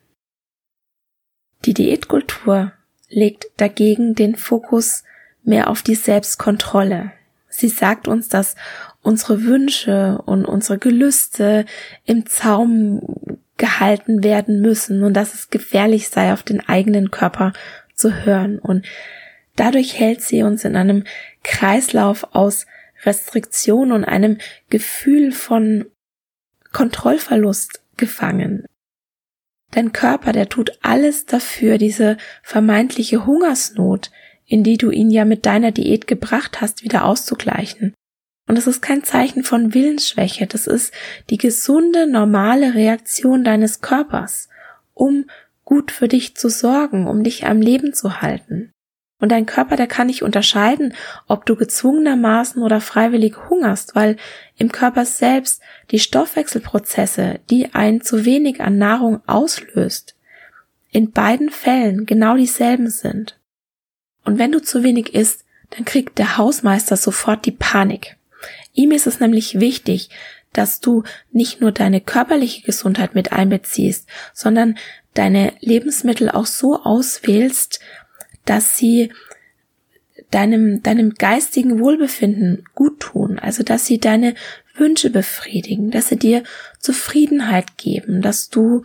Die 1.64 1.75
Diätkultur 1.75 2.72
legt 3.08 3.46
dagegen 3.56 4.14
den 4.14 4.37
Fokus 4.37 5.04
mehr 5.42 5.70
auf 5.70 5.82
die 5.82 5.94
Selbstkontrolle, 5.94 7.12
Sie 7.49 7.69
sagt 7.69 8.09
uns, 8.09 8.28
dass 8.28 8.57
unsere 9.02 9.45
Wünsche 9.45 10.21
und 10.26 10.45
unsere 10.45 10.78
Gelüste 10.78 11.64
im 12.05 12.26
Zaum 12.26 13.38
gehalten 13.57 14.23
werden 14.23 14.61
müssen 14.61 15.02
und 15.02 15.14
dass 15.14 15.35
es 15.35 15.50
gefährlich 15.50 16.09
sei, 16.09 16.33
auf 16.33 16.43
den 16.43 16.61
eigenen 16.67 17.11
Körper 17.11 17.52
zu 17.95 18.25
hören. 18.25 18.59
Und 18.59 18.87
dadurch 19.57 19.99
hält 19.99 20.23
sie 20.23 20.43
uns 20.43 20.64
in 20.64 20.76
einem 20.76 21.05
Kreislauf 21.43 22.35
aus 22.35 22.67
Restriktion 23.05 23.93
und 23.93 24.05
einem 24.05 24.38
Gefühl 24.71 25.33
von 25.33 25.87
Kontrollverlust 26.73 27.83
gefangen. 27.97 28.64
Dein 29.71 29.93
Körper, 29.93 30.33
der 30.33 30.49
tut 30.49 30.78
alles 30.83 31.26
dafür, 31.26 31.78
diese 31.78 32.17
vermeintliche 32.43 33.26
Hungersnot, 33.26 34.11
in 34.49 34.64
die 34.64 34.78
du 34.78 34.90
ihn 34.90 35.11
ja 35.11 35.25
mit 35.25 35.47
deiner 35.47 35.71
Diät 35.71 36.07
gebracht 36.07 36.61
hast, 36.61 36.83
wieder 36.83 37.05
auszugleichen. 37.05 37.95
Und 38.49 38.57
es 38.57 38.67
ist 38.67 38.81
kein 38.81 39.05
Zeichen 39.05 39.45
von 39.45 39.75
Willensschwäche, 39.75 40.47
das 40.47 40.67
ist 40.67 40.93
die 41.28 41.37
gesunde, 41.37 42.11
normale 42.11 42.75
Reaktion 42.75 43.45
deines 43.45 43.83
Körpers, 43.83 44.49
um 44.95 45.26
gut 45.67 45.90
für 45.90 46.09
dich 46.09 46.35
zu 46.35 46.49
sorgen, 46.49 47.07
um 47.07 47.23
dich 47.23 47.47
am 47.47 47.61
Leben 47.61 47.93
zu 47.93 48.23
halten. 48.23 48.73
Und 49.21 49.33
dein 49.33 49.47
Körper, 49.47 49.76
der 49.76 49.88
kann 49.88 50.07
nicht 50.07 50.23
unterscheiden, 50.23 50.95
ob 51.26 51.45
du 51.45 51.57
gezwungenermaßen 51.57 52.62
oder 52.62 52.81
freiwillig 52.81 53.37
hungerst, 53.50 53.95
weil 53.95 54.17
im 54.57 54.73
Körper 54.73 55.05
selbst 55.05 55.61
die 55.90 55.99
Stoffwechselprozesse, 55.99 57.40
die 57.50 57.75
ein 57.75 58.00
zu 58.00 58.25
wenig 58.25 58.62
an 58.62 58.78
Nahrung 58.78 59.21
auslöst, 59.26 60.14
in 60.90 61.11
beiden 61.11 61.50
Fällen 61.50 62.07
genau 62.07 62.37
dieselben 62.37 62.88
sind. 62.88 63.38
Und 64.25 64.38
wenn 64.38 64.52
du 64.52 64.60
zu 64.60 64.82
wenig 64.82 65.14
isst, 65.14 65.44
dann 65.70 65.84
kriegt 65.84 66.18
der 66.18 66.38
Hausmeister 66.38 66.96
sofort 66.96 67.44
die 67.46 67.52
Panik. 67.52 68.16
Ihm 68.72 68.90
ist 68.92 69.06
es 69.06 69.20
nämlich 69.20 69.60
wichtig, 69.60 70.10
dass 70.52 70.80
du 70.80 71.02
nicht 71.30 71.60
nur 71.60 71.72
deine 71.72 72.00
körperliche 72.00 72.62
Gesundheit 72.62 73.14
mit 73.14 73.32
einbeziehst, 73.32 74.08
sondern 74.32 74.78
deine 75.14 75.52
Lebensmittel 75.60 76.30
auch 76.30 76.46
so 76.46 76.82
auswählst, 76.82 77.80
dass 78.44 78.76
sie 78.76 79.12
deinem, 80.30 80.82
deinem 80.82 81.14
geistigen 81.14 81.80
Wohlbefinden 81.80 82.64
gut 82.75 83.00
tun, 83.00 83.38
also 83.38 83.62
dass 83.62 83.87
sie 83.87 83.98
deine 83.98 84.34
Wünsche 84.75 85.10
befriedigen, 85.10 85.90
dass 85.90 86.08
sie 86.08 86.16
dir 86.16 86.42
Zufriedenheit 86.78 87.76
geben, 87.76 88.22
dass 88.22 88.48
du 88.48 88.84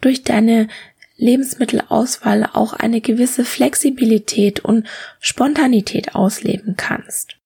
durch 0.00 0.22
deine 0.22 0.68
Lebensmittelauswahl 1.16 2.50
auch 2.52 2.72
eine 2.72 3.00
gewisse 3.00 3.44
Flexibilität 3.44 4.60
und 4.60 4.86
Spontanität 5.20 6.14
ausleben 6.14 6.76
kannst. 6.76 7.36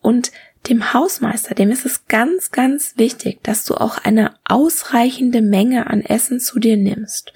Und 0.00 0.30
dem 0.68 0.92
Hausmeister, 0.92 1.54
dem 1.54 1.70
ist 1.70 1.86
es 1.86 2.06
ganz, 2.06 2.50
ganz 2.50 2.94
wichtig, 2.96 3.42
dass 3.42 3.64
du 3.64 3.74
auch 3.74 3.98
eine 3.98 4.34
ausreichende 4.44 5.42
Menge 5.42 5.88
an 5.88 6.02
Essen 6.02 6.40
zu 6.40 6.58
dir 6.58 6.76
nimmst 6.76 7.32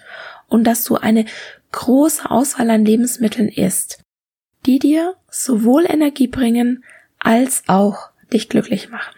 und 0.48 0.64
dass 0.64 0.84
du 0.84 0.96
eine 0.96 1.24
große 1.72 2.30
Auswahl 2.30 2.70
an 2.70 2.84
Lebensmitteln 2.84 3.48
isst, 3.48 4.02
die 4.66 4.78
dir 4.78 5.16
sowohl 5.30 5.86
Energie 5.88 6.28
bringen 6.28 6.84
als 7.18 7.62
auch 7.66 8.10
dich 8.32 8.48
glücklich 8.48 8.90
machen. 8.90 9.14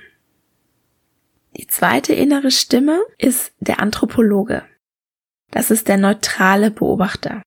Die 1.56 1.66
zweite 1.66 2.12
innere 2.12 2.50
Stimme 2.50 3.00
ist 3.18 3.52
der 3.61 3.80
Anthropologe. 3.80 4.64
Das 5.54 5.70
ist 5.70 5.87
der 5.87 5.99
neutrale 5.99 6.73
Beobachter. 6.73 7.40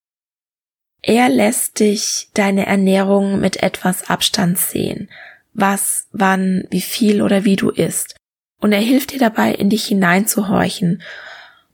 Er 1.02 1.28
lässt 1.28 1.82
dich 1.82 2.30
deine 2.34 2.66
Ernährung 2.66 3.42
mit 3.42 3.62
etwas 3.62 4.10
Abstand 4.10 4.58
sehen, 4.58 5.10
was, 5.54 6.08
wann, 6.14 6.66
wie 6.72 6.82
viel 6.82 7.22
oder 7.22 7.44
wie 7.44 7.58
du 7.58 7.70
isst. 7.70 8.16
Und 8.62 8.72
er 8.72 8.80
hilft 8.80 9.12
dir 9.12 9.20
dabei, 9.20 9.52
in 9.52 9.70
dich 9.70 9.88
hineinzuhorchen. 9.88 11.04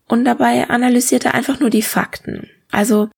Und 0.07 0.25
dabei 0.25 0.71
analysiert 0.71 1.23
er 1.23 1.35
einfach 1.35 1.59
nur 1.59 1.69
die 1.69 1.83
Fakten. 1.83 2.49
Also, 2.71 3.11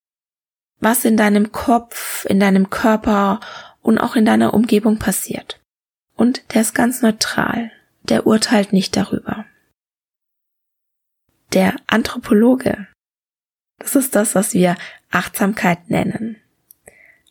was 0.82 1.06
in 1.06 1.16
deinem 1.16 1.54
Kopf, 1.54 2.26
in 2.26 2.42
deinem 2.42 2.70
Körper 2.70 3.40
und 3.82 3.98
auch 3.98 4.18
in 4.18 4.26
deiner 4.26 4.54
Umgebung 4.54 5.00
passiert. 5.00 5.62
Und 6.18 6.54
der 6.54 6.64
ist 6.64 6.76
ganz 6.76 7.02
neutral. 7.02 7.72
Der 8.04 8.28
urteilt 8.28 8.74
nicht 8.74 8.98
darüber. 8.98 9.46
Der 11.54 11.78
Anthropologe, 11.88 12.88
das 13.80 13.96
ist 13.96 14.16
das, 14.16 14.36
was 14.36 14.54
wir 14.54 14.76
Achtsamkeit 15.12 15.90
nennen. 15.90 16.38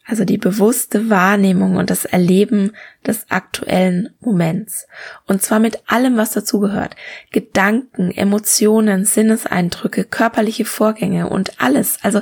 Also 0.06 0.26
die 0.26 0.36
bewusste 0.36 1.08
Wahrnehmung 1.08 1.76
und 1.76 1.88
das 1.88 2.04
Erleben 2.04 2.72
des 3.06 3.30
aktuellen 3.30 4.10
Moments. 4.20 4.86
Und 5.26 5.42
zwar 5.42 5.60
mit 5.60 5.78
allem, 5.86 6.18
was 6.18 6.32
dazugehört. 6.32 6.94
Gedanken, 7.30 8.10
Emotionen, 8.10 9.06
Sinneseindrücke, 9.06 10.04
körperliche 10.04 10.66
Vorgänge 10.66 11.30
und 11.30 11.58
alles. 11.58 11.98
Also 12.02 12.20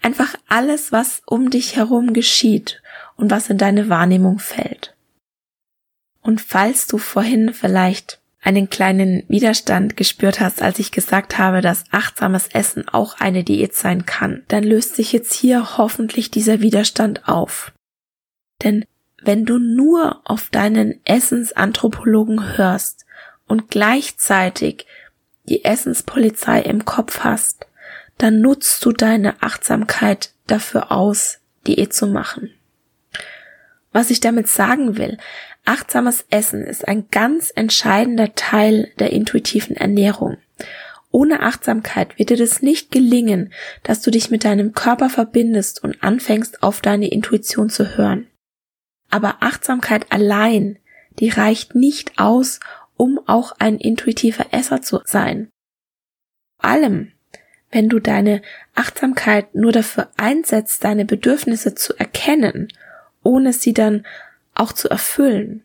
einfach 0.00 0.36
alles, 0.46 0.92
was 0.92 1.22
um 1.26 1.50
dich 1.50 1.74
herum 1.74 2.12
geschieht 2.12 2.80
und 3.16 3.32
was 3.32 3.50
in 3.50 3.58
deine 3.58 3.88
Wahrnehmung 3.88 4.38
fällt. 4.38 4.94
Und 6.22 6.40
falls 6.40 6.86
du 6.86 6.98
vorhin 6.98 7.52
vielleicht 7.52 8.20
einen 8.44 8.68
kleinen 8.68 9.24
Widerstand 9.28 9.96
gespürt 9.96 10.38
hast, 10.38 10.62
als 10.62 10.78
ich 10.78 10.92
gesagt 10.92 11.38
habe, 11.38 11.62
dass 11.62 11.84
achtsames 11.90 12.48
Essen 12.48 12.86
auch 12.88 13.18
eine 13.18 13.42
Diät 13.42 13.74
sein 13.74 14.04
kann, 14.04 14.44
dann 14.48 14.62
löst 14.62 14.94
sich 14.94 15.12
jetzt 15.12 15.32
hier 15.32 15.78
hoffentlich 15.78 16.30
dieser 16.30 16.60
Widerstand 16.60 17.26
auf. 17.26 17.72
Denn 18.62 18.84
wenn 19.22 19.46
du 19.46 19.58
nur 19.58 20.20
auf 20.24 20.50
deinen 20.50 21.00
Essensanthropologen 21.06 22.58
hörst 22.58 23.06
und 23.46 23.70
gleichzeitig 23.70 24.86
die 25.48 25.64
Essenspolizei 25.64 26.60
im 26.60 26.84
Kopf 26.84 27.20
hast, 27.20 27.66
dann 28.18 28.40
nutzt 28.40 28.84
du 28.84 28.92
deine 28.92 29.42
Achtsamkeit 29.42 30.32
dafür 30.46 30.92
aus, 30.92 31.38
Diät 31.66 31.94
zu 31.94 32.06
machen. 32.06 32.50
Was 33.92 34.10
ich 34.10 34.20
damit 34.20 34.48
sagen 34.48 34.98
will, 34.98 35.16
Achtsames 35.64 36.26
Essen 36.30 36.64
ist 36.64 36.86
ein 36.86 37.08
ganz 37.10 37.52
entscheidender 37.54 38.34
Teil 38.34 38.92
der 38.98 39.12
intuitiven 39.12 39.76
Ernährung. 39.76 40.36
Ohne 41.10 41.40
Achtsamkeit 41.40 42.18
wird 42.18 42.30
dir 42.30 42.36
das 42.36 42.60
nicht 42.60 42.90
gelingen, 42.90 43.52
dass 43.82 44.02
du 44.02 44.10
dich 44.10 44.30
mit 44.30 44.44
deinem 44.44 44.72
Körper 44.72 45.08
verbindest 45.08 45.82
und 45.82 46.02
anfängst 46.02 46.62
auf 46.62 46.80
deine 46.80 47.08
Intuition 47.08 47.70
zu 47.70 47.96
hören. 47.96 48.26
Aber 49.10 49.36
Achtsamkeit 49.40 50.10
allein, 50.10 50.78
die 51.20 51.28
reicht 51.28 51.74
nicht 51.74 52.18
aus, 52.18 52.60
um 52.96 53.20
auch 53.26 53.52
ein 53.58 53.78
intuitiver 53.78 54.46
Esser 54.50 54.82
zu 54.82 55.00
sein. 55.04 55.50
Vor 56.60 56.70
allem, 56.70 57.12
wenn 57.70 57.88
du 57.88 58.00
deine 58.00 58.42
Achtsamkeit 58.74 59.54
nur 59.54 59.72
dafür 59.72 60.10
einsetzt, 60.16 60.84
deine 60.84 61.04
Bedürfnisse 61.04 61.74
zu 61.74 61.94
erkennen, 61.98 62.68
ohne 63.22 63.52
sie 63.52 63.72
dann 63.72 64.04
auch 64.54 64.72
zu 64.72 64.88
erfüllen. 64.88 65.62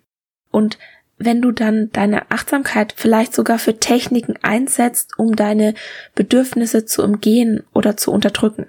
Und 0.51 0.77
wenn 1.17 1.41
du 1.41 1.51
dann 1.51 1.91
deine 1.91 2.31
Achtsamkeit 2.31 2.93
vielleicht 2.95 3.33
sogar 3.33 3.59
für 3.59 3.77
Techniken 3.77 4.35
einsetzt, 4.41 5.19
um 5.19 5.35
deine 5.35 5.73
Bedürfnisse 6.15 6.85
zu 6.85 7.03
umgehen 7.03 7.63
oder 7.73 7.97
zu 7.97 8.11
unterdrücken. 8.11 8.67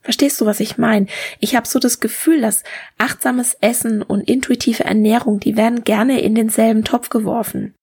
Verstehst 0.00 0.40
du, 0.40 0.46
was 0.46 0.60
ich 0.60 0.78
meine? 0.78 1.06
Ich 1.40 1.54
habe 1.54 1.68
so 1.68 1.78
das 1.78 2.00
Gefühl, 2.00 2.40
dass 2.40 2.64
achtsames 2.96 3.54
Essen 3.60 4.02
und 4.02 4.22
intuitive 4.22 4.84
Ernährung, 4.84 5.40
die 5.40 5.58
werden 5.58 5.84
gerne 5.84 6.22
in 6.22 6.34
denselben 6.34 6.84
Topf 6.84 7.10
geworfen. 7.10 7.74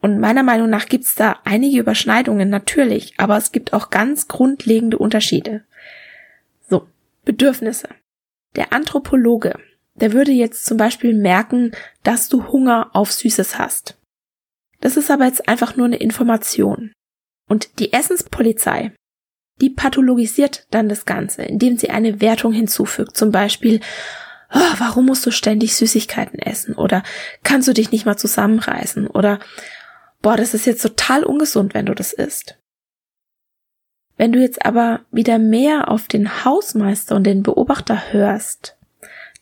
Und 0.00 0.18
meiner 0.18 0.42
Meinung 0.42 0.68
nach 0.68 0.86
gibt's 0.86 1.14
da 1.14 1.38
einige 1.44 1.78
Überschneidungen, 1.78 2.50
natürlich, 2.50 3.14
aber 3.18 3.36
es 3.36 3.52
gibt 3.52 3.72
auch 3.72 3.88
ganz 3.88 4.26
grundlegende 4.26 4.98
Unterschiede. 4.98 5.64
So, 6.68 6.88
Bedürfnisse. 7.24 7.88
Der 8.56 8.72
Anthropologe, 8.72 9.58
der 10.00 10.12
würde 10.12 10.32
jetzt 10.32 10.66
zum 10.66 10.76
Beispiel 10.76 11.14
merken, 11.14 11.72
dass 12.02 12.28
du 12.28 12.48
Hunger 12.48 12.90
auf 12.92 13.12
Süßes 13.12 13.58
hast. 13.58 13.98
Das 14.80 14.96
ist 14.96 15.10
aber 15.10 15.24
jetzt 15.24 15.48
einfach 15.48 15.76
nur 15.76 15.86
eine 15.86 15.96
Information. 15.96 16.92
Und 17.48 17.78
die 17.78 17.92
Essenspolizei, 17.92 18.92
die 19.60 19.70
pathologisiert 19.70 20.66
dann 20.70 20.88
das 20.88 21.04
Ganze, 21.04 21.42
indem 21.42 21.76
sie 21.76 21.90
eine 21.90 22.20
Wertung 22.20 22.52
hinzufügt. 22.52 23.16
Zum 23.16 23.30
Beispiel, 23.30 23.80
oh, 24.52 24.74
warum 24.78 25.06
musst 25.06 25.24
du 25.26 25.30
ständig 25.30 25.76
Süßigkeiten 25.76 26.38
essen? 26.38 26.74
Oder 26.74 27.02
kannst 27.42 27.68
du 27.68 27.72
dich 27.72 27.92
nicht 27.92 28.06
mal 28.06 28.16
zusammenreißen? 28.16 29.06
Oder, 29.06 29.38
boah, 30.22 30.36
das 30.36 30.54
ist 30.54 30.66
jetzt 30.66 30.82
total 30.82 31.24
ungesund, 31.24 31.74
wenn 31.74 31.86
du 31.86 31.94
das 31.94 32.12
isst. 32.12 32.58
Wenn 34.16 34.32
du 34.32 34.40
jetzt 34.40 34.64
aber 34.64 35.00
wieder 35.10 35.38
mehr 35.38 35.90
auf 35.90 36.08
den 36.08 36.44
Hausmeister 36.44 37.16
und 37.16 37.24
den 37.24 37.42
Beobachter 37.42 38.12
hörst, 38.12 38.76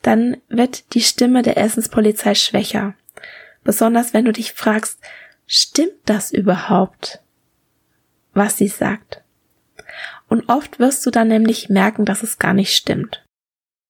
dann 0.02 0.36
wird 0.48 0.94
die 0.94 1.00
Stimme 1.00 1.42
der 1.42 1.56
Essenspolizei 1.56 2.34
schwächer. 2.34 2.94
Besonders 3.64 4.12
wenn 4.12 4.24
du 4.24 4.32
dich 4.32 4.52
fragst, 4.52 5.00
stimmt 5.46 6.00
das 6.04 6.32
überhaupt, 6.32 7.20
was 8.34 8.56
sie 8.56 8.68
sagt? 8.68 9.22
Und 10.28 10.48
oft 10.48 10.78
wirst 10.78 11.04
du 11.06 11.10
dann 11.10 11.28
nämlich 11.28 11.68
merken, 11.68 12.04
dass 12.04 12.22
es 12.22 12.38
gar 12.38 12.54
nicht 12.54 12.74
stimmt. 12.74 13.24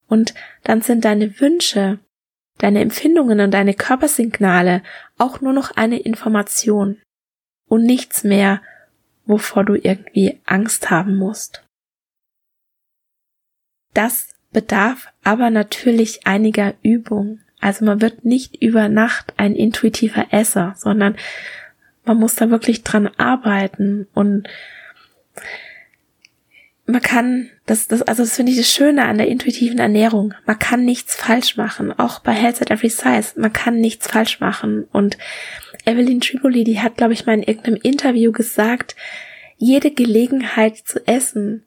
Und 0.09 0.35
dann 0.64 0.83
sind 0.83 1.05
deine 1.05 1.40
Wünsche, 1.40 2.01
deine 2.59 2.81
Empfindungen 2.81 3.40
und 3.40 3.53
deine 3.53 3.75
Körpersignale 3.75 4.83
auch 5.16 5.40
nur 5.40 5.53
noch 5.53 5.70
eine 5.77 5.98
Information 5.98 7.01
und 7.68 7.85
nichts 7.85 8.25
mehr, 8.25 8.61
wovor 9.25 9.64
du 9.64 9.75
irgendwie 9.75 10.40
Angst 10.44 10.90
haben 10.90 11.16
musst. 11.16 11.64
Das 13.94 14.32
bedarf 14.53 15.09
aber 15.25 15.51
natürlich 15.51 16.27
einiger 16.27 16.75
Übung. 16.83 17.41
Also 17.61 17.85
man 17.85 18.01
wird 18.01 18.25
nicht 18.25 18.62
über 18.62 18.88
Nacht 18.88 19.35
ein 19.37 19.55
intuitiver 19.55 20.27
Esser, 20.31 20.75
sondern 20.77 21.17
man 22.05 22.19
muss 22.19 22.35
da 22.35 22.51
wirklich 22.51 22.83
dran 22.83 23.09
arbeiten 23.17 24.09
und 24.15 24.49
man 26.85 27.01
kann, 27.01 27.49
das, 27.67 27.87
das, 27.87 28.03
also 28.03 28.25
das 28.25 28.37
finde 28.37 28.53
ich 28.53 28.59
das 28.59 28.73
Schöne 28.73 29.05
an 29.05 29.17
der 29.17 29.29
intuitiven 29.29 29.79
Ernährung. 29.79 30.35
Man 30.47 30.59
kann 30.59 30.85
nichts 30.85 31.15
falsch 31.15 31.57
machen. 31.57 31.97
Auch 31.97 32.19
bei 32.19 32.33
Health 32.33 32.61
at 32.61 32.71
Every 32.71 32.88
Size. 32.88 33.41
Man 33.41 33.53
kann 33.53 33.77
nichts 33.77 34.09
falsch 34.09 34.41
machen. 34.41 34.85
Und 34.93 35.17
Evelyn 35.85 36.21
Tripoli, 36.21 36.65
die 36.65 36.81
hat, 36.81 36.97
glaube 36.97 37.12
ich, 37.12 37.25
mal 37.25 37.35
in 37.35 37.45
irgendeinem 37.45 37.79
Interview 37.83 38.33
gesagt, 38.33 38.97
jede 39.57 39.93
Gelegenheit 39.93 40.77
zu 40.77 41.07
essen 41.07 41.62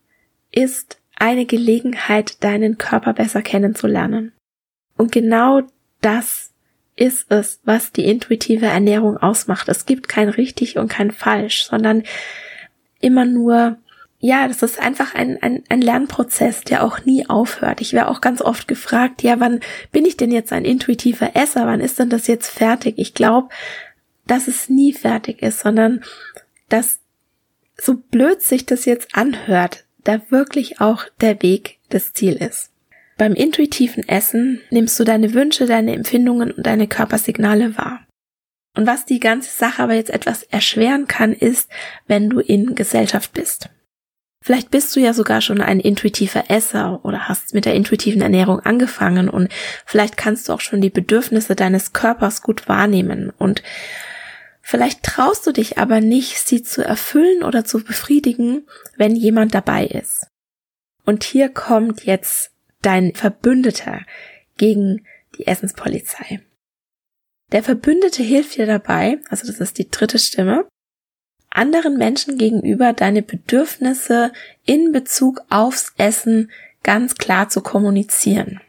ist 0.51 0.97
eine 1.17 1.45
Gelegenheit, 1.45 2.43
deinen 2.43 2.77
Körper 2.77 3.13
besser 3.13 3.41
kennenzulernen. 3.41 4.33
Und 4.97 5.11
genau 5.11 5.61
das 6.01 6.51
ist 6.95 7.31
es, 7.31 7.59
was 7.63 7.91
die 7.91 8.05
intuitive 8.05 8.67
Ernährung 8.67 9.17
ausmacht. 9.17 9.67
Es 9.69 9.85
gibt 9.85 10.07
kein 10.07 10.29
richtig 10.29 10.77
und 10.77 10.87
kein 10.87 11.11
falsch, 11.11 11.65
sondern 11.65 12.03
immer 13.01 13.25
nur, 13.25 13.77
ja, 14.19 14.47
das 14.47 14.63
ist 14.63 14.79
einfach 14.79 15.13
ein, 15.13 15.41
ein, 15.41 15.63
ein 15.69 15.81
Lernprozess, 15.81 16.63
der 16.63 16.83
auch 16.83 17.03
nie 17.03 17.27
aufhört. 17.27 17.81
Ich 17.81 17.93
wäre 17.93 18.07
auch 18.07 18.21
ganz 18.21 18.41
oft 18.41 18.67
gefragt, 18.67 19.23
ja, 19.23 19.39
wann 19.39 19.59
bin 19.91 20.05
ich 20.05 20.15
denn 20.15 20.31
jetzt 20.31 20.53
ein 20.53 20.65
intuitiver 20.65 21.35
Esser? 21.35 21.65
Wann 21.67 21.81
ist 21.81 21.99
denn 21.99 22.09
das 22.09 22.27
jetzt 22.27 22.49
fertig? 22.49 22.95
Ich 22.97 23.13
glaube, 23.13 23.49
dass 24.25 24.47
es 24.47 24.69
nie 24.69 24.93
fertig 24.93 25.41
ist, 25.41 25.59
sondern 25.59 26.03
dass 26.69 26.99
so 27.77 27.95
blöd 27.95 28.41
sich 28.41 28.65
das 28.65 28.85
jetzt 28.85 29.15
anhört, 29.15 29.84
da 30.05 30.21
wirklich 30.29 30.79
auch 30.79 31.03
der 31.19 31.41
Weg 31.41 31.79
das 31.89 32.13
Ziel 32.13 32.35
ist. 32.35 32.71
Beim 33.17 33.33
intuitiven 33.33 34.07
Essen 34.07 34.61
nimmst 34.69 34.99
du 34.99 35.03
deine 35.03 35.33
Wünsche, 35.33 35.65
deine 35.65 35.93
Empfindungen 35.93 36.51
und 36.51 36.65
deine 36.65 36.87
Körpersignale 36.87 37.77
wahr. 37.77 38.01
Und 38.75 38.87
was 38.87 39.05
die 39.05 39.19
ganze 39.19 39.49
Sache 39.49 39.83
aber 39.83 39.93
jetzt 39.93 40.09
etwas 40.09 40.43
erschweren 40.43 41.07
kann, 41.07 41.33
ist, 41.33 41.69
wenn 42.07 42.29
du 42.29 42.39
in 42.39 42.75
Gesellschaft 42.75 43.33
bist. 43.33 43.69
Vielleicht 44.43 44.69
bist 44.69 44.95
du 44.95 44.99
ja 44.99 45.13
sogar 45.13 45.41
schon 45.41 45.59
ein 45.59 45.79
intuitiver 45.79 46.51
Esser 46.51 47.03
oder 47.03 47.27
hast 47.27 47.55
mit 47.55 47.65
der 47.65 47.73
intuitiven 47.73 48.21
Ernährung 48.21 48.59
angefangen 48.59 49.27
und 49.27 49.49
vielleicht 49.87 50.17
kannst 50.17 50.47
du 50.47 50.53
auch 50.53 50.61
schon 50.61 50.81
die 50.81 50.91
Bedürfnisse 50.91 51.55
deines 51.55 51.93
Körpers 51.93 52.43
gut 52.43 52.69
wahrnehmen 52.69 53.33
und 53.39 53.63
vielleicht 54.65 55.03
traust 55.03 55.45
du 55.45 55.51
dich 55.51 55.77
aber 55.77 56.01
nicht, 56.01 56.39
sie 56.39 56.63
zu 56.63 56.83
erfüllen 56.83 57.43
oder 57.43 57.63
zu 57.63 57.83
befriedigen, 57.83 58.67
wenn 58.97 59.15
jemand 59.15 59.53
dabei 59.53 59.85
ist. 59.85 60.27
Und 61.05 61.23
hier 61.23 61.49
kommt 61.49 62.03
jetzt 62.03 62.51
dein 62.81 63.13
Verbündeter 63.13 64.01
gegen 64.57 65.05
die 65.37 65.45
Essenspolizei. 65.45 66.41
Der 67.51 67.61
Verbündete 67.61 68.23
hilft 68.23 68.57
dir 68.57 68.65
dabei, 68.65 69.19
also 69.29 69.45
das 69.45 69.59
ist 69.59 69.77
die 69.77 69.89
dritte 69.89 70.17
Stimme, 70.17 70.67
anderen 71.51 71.97
Menschen 71.97 72.37
gegenüber 72.37 72.91
deine 72.91 73.21
Bedürfnisse 73.21 74.33
in 74.65 74.91
Bezug 74.91 75.41
aufs 75.49 75.93
Essen 75.97 76.51
ganz 76.81 77.15
klar 77.15 77.49
zu 77.49 77.61
kommunizieren. 77.61 78.59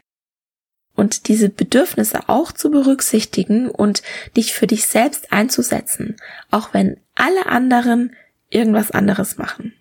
Und 0.97 1.27
diese 1.27 1.47
Bedürfnisse 1.49 2.27
auch 2.27 2.51
zu 2.51 2.71
berücksichtigen 2.71 3.69
und 3.69 4.01
dich 4.35 4.53
für 4.53 4.65
dich 4.65 4.87
selbst 4.87 5.31
einzusetzen, 5.31 6.17
auch 6.49 6.73
wenn 6.73 6.99
alle 7.13 7.45
anderen 7.45 8.15
irgendwas 8.49 8.89
anderes 8.89 9.37
machen. 9.37 9.73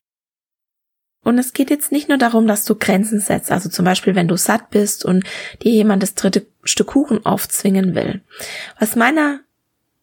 Und 1.23 1.39
es 1.39 1.55
geht 1.55 1.71
jetzt 1.71 1.91
nicht 1.91 2.11
nur 2.11 2.19
darum, 2.19 2.47
dass 2.47 2.67
du 2.67 2.75
Grenzen 2.75 3.19
setzt, 3.19 3.51
also 3.51 3.71
zum 3.71 3.85
Beispiel, 3.85 4.15
wenn 4.15 4.29
du 4.29 4.37
satt 4.37 4.69
bist 4.71 5.07
und 5.07 5.25
dir 5.63 5.73
jemand 5.73 6.03
das 6.03 6.15
dritte 6.15 6.47
Stück 6.63 6.89
Kuchen 6.89 7.25
aufzwingen 7.25 7.95
will. 7.95 8.21
Was 8.79 8.95
meiner 8.95 9.41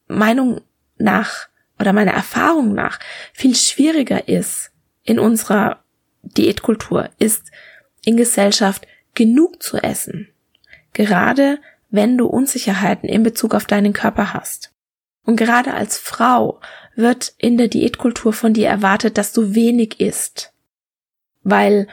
Meinung 0.08 0.62
nach 0.98 1.48
oder 1.78 1.92
meiner 1.92 2.12
Erfahrung 2.12 2.74
nach 2.74 2.98
viel 3.32 3.54
schwieriger 3.54 4.28
ist 4.28 4.72
in 5.04 5.20
unserer 5.20 5.84
Diätkultur, 6.22 7.08
ist 7.18 7.52
in 8.04 8.16
Gesellschaft 8.16 8.86
genug 9.14 9.62
zu 9.62 9.78
essen. 9.78 10.33
Gerade 10.94 11.58
wenn 11.90 12.16
du 12.16 12.26
Unsicherheiten 12.26 13.08
in 13.08 13.22
Bezug 13.22 13.54
auf 13.54 13.66
deinen 13.66 13.92
Körper 13.92 14.32
hast. 14.32 14.72
Und 15.24 15.36
gerade 15.36 15.74
als 15.74 15.98
Frau 15.98 16.60
wird 16.96 17.34
in 17.38 17.56
der 17.56 17.68
Diätkultur 17.68 18.32
von 18.32 18.52
dir 18.52 18.68
erwartet, 18.68 19.16
dass 19.18 19.32
du 19.32 19.54
wenig 19.54 20.00
isst. 20.00 20.52
Weil 21.42 21.88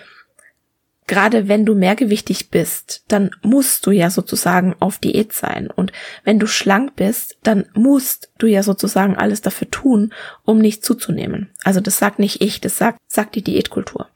gerade 1.11 1.49
wenn 1.49 1.65
du 1.65 1.75
mehrgewichtig 1.75 2.51
bist, 2.51 3.03
dann 3.09 3.31
musst 3.41 3.85
du 3.85 3.91
ja 3.91 4.09
sozusagen 4.09 4.77
auf 4.79 4.97
Diät 4.97 5.33
sein. 5.33 5.69
Und 5.69 5.91
wenn 6.23 6.39
du 6.39 6.47
schlank 6.47 6.95
bist, 6.95 7.37
dann 7.43 7.65
musst 7.73 8.31
du 8.37 8.47
ja 8.47 8.63
sozusagen 8.63 9.17
alles 9.17 9.41
dafür 9.41 9.69
tun, 9.69 10.13
um 10.45 10.59
nicht 10.59 10.85
zuzunehmen. 10.85 11.49
Also 11.65 11.81
das 11.81 11.97
sagt 11.97 12.19
nicht 12.19 12.41
ich, 12.41 12.61
das 12.61 12.77
sagt, 12.77 12.97
sagt 13.07 13.35
die 13.35 13.41
Diätkultur. 13.41 14.07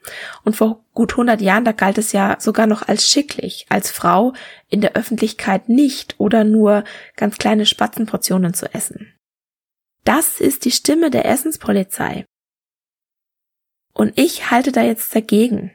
Und 0.45 0.55
vor 0.55 0.85
gut 0.93 1.11
100 1.11 1.41
Jahren, 1.41 1.65
da 1.65 1.73
galt 1.73 1.97
es 1.97 2.13
ja 2.13 2.37
sogar 2.39 2.65
noch 2.65 2.87
als 2.87 3.09
schicklich, 3.09 3.65
als 3.67 3.91
Frau 3.91 4.31
in 4.69 4.79
der 4.79 4.95
Öffentlichkeit 4.95 5.67
nicht 5.67 6.15
oder 6.17 6.45
nur 6.45 6.85
ganz 7.17 7.37
kleine 7.37 7.65
Spatzenportionen 7.65 8.53
zu 8.53 8.73
essen. 8.73 9.11
Das 10.05 10.39
ist 10.39 10.63
die 10.63 10.71
Stimme 10.71 11.11
der 11.11 11.25
Essenspolizei. 11.25 12.23
Und 13.93 14.17
ich 14.17 14.49
halte 14.49 14.71
da 14.71 14.81
jetzt 14.81 15.13
dagegen. 15.13 15.71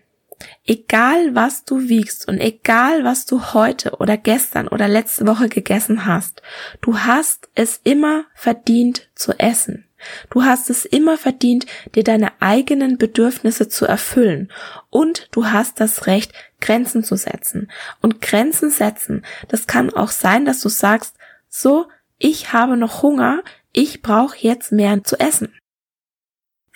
Egal 0.66 1.34
was 1.34 1.64
du 1.64 1.88
wiegst 1.88 2.28
und 2.28 2.38
egal 2.38 3.04
was 3.04 3.26
du 3.26 3.52
heute 3.54 3.96
oder 3.96 4.16
gestern 4.16 4.68
oder 4.68 4.88
letzte 4.88 5.26
Woche 5.26 5.48
gegessen 5.48 6.06
hast, 6.06 6.42
du 6.80 6.98
hast 6.98 7.48
es 7.54 7.80
immer 7.82 8.24
verdient 8.34 9.08
zu 9.14 9.38
essen. 9.38 9.86
Du 10.30 10.44
hast 10.44 10.70
es 10.70 10.84
immer 10.84 11.18
verdient, 11.18 11.66
dir 11.94 12.04
deine 12.04 12.32
eigenen 12.40 12.98
Bedürfnisse 12.98 13.68
zu 13.68 13.84
erfüllen. 13.84 14.50
Und 14.88 15.28
du 15.32 15.46
hast 15.46 15.80
das 15.80 16.06
Recht, 16.06 16.32
Grenzen 16.60 17.04
zu 17.04 17.16
setzen. 17.16 17.70
Und 18.00 18.20
Grenzen 18.20 18.70
setzen, 18.70 19.24
das 19.48 19.66
kann 19.66 19.92
auch 19.92 20.10
sein, 20.10 20.44
dass 20.44 20.60
du 20.60 20.68
sagst, 20.68 21.16
so, 21.48 21.86
ich 22.18 22.52
habe 22.52 22.76
noch 22.76 23.02
Hunger, 23.02 23.42
ich 23.72 24.02
brauche 24.02 24.36
jetzt 24.38 24.72
mehr 24.72 25.02
zu 25.04 25.18
essen. 25.18 25.54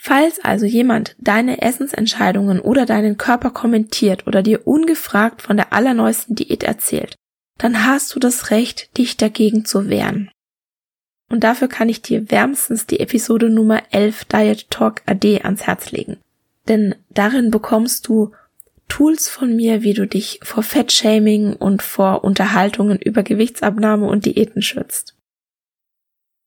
Falls 0.06 0.38
also 0.44 0.66
jemand 0.66 1.16
deine 1.16 1.62
Essensentscheidungen 1.62 2.60
oder 2.60 2.84
deinen 2.84 3.16
Körper 3.16 3.48
kommentiert 3.48 4.26
oder 4.26 4.42
dir 4.42 4.66
ungefragt 4.66 5.40
von 5.40 5.56
der 5.56 5.72
allerneuesten 5.72 6.36
Diät 6.36 6.62
erzählt, 6.62 7.16
dann 7.56 7.86
hast 7.86 8.14
du 8.14 8.20
das 8.20 8.50
Recht, 8.50 8.98
dich 8.98 9.16
dagegen 9.16 9.64
zu 9.64 9.88
wehren. 9.88 10.30
Und 11.30 11.42
dafür 11.42 11.68
kann 11.68 11.88
ich 11.88 12.02
dir 12.02 12.30
wärmstens 12.30 12.84
die 12.84 13.00
Episode 13.00 13.48
Nummer 13.48 13.82
11 13.92 14.26
Diet 14.26 14.70
Talk 14.70 15.00
AD 15.06 15.40
ans 15.40 15.62
Herz 15.66 15.90
legen. 15.90 16.18
Denn 16.68 16.94
darin 17.08 17.50
bekommst 17.50 18.06
du 18.06 18.32
Tools 18.88 19.30
von 19.30 19.56
mir, 19.56 19.84
wie 19.84 19.94
du 19.94 20.06
dich 20.06 20.38
vor 20.42 20.62
Fettshaming 20.62 21.54
und 21.54 21.80
vor 21.80 22.24
Unterhaltungen 22.24 22.98
über 22.98 23.22
Gewichtsabnahme 23.22 24.06
und 24.06 24.26
Diäten 24.26 24.60
schützt. 24.60 25.16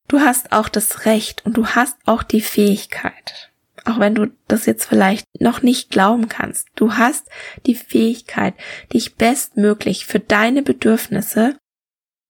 Du 0.08 0.22
hast 0.22 0.52
auch 0.52 0.70
das 0.70 1.06
Recht 1.06 1.46
und 1.46 1.58
du 1.58 1.67
hast 1.67 1.98
auch 2.06 2.24
die 2.24 2.41
Fähigkeit, 2.41 3.52
auch 3.84 4.00
wenn 4.00 4.15
du 4.15 4.28
das 4.48 4.65
jetzt 4.65 4.86
vielleicht 4.86 5.26
noch 5.39 5.62
nicht 5.62 5.89
glauben 5.89 6.30
kannst, 6.30 6.70
du 6.76 6.93
hast 6.93 7.28
die 7.65 7.76
Fähigkeit, 7.76 8.54
dich 8.93 9.15
bestmöglich 9.15 10.06
für 10.06 10.20
deine 10.20 10.62
Bedürfnisse 10.62 11.58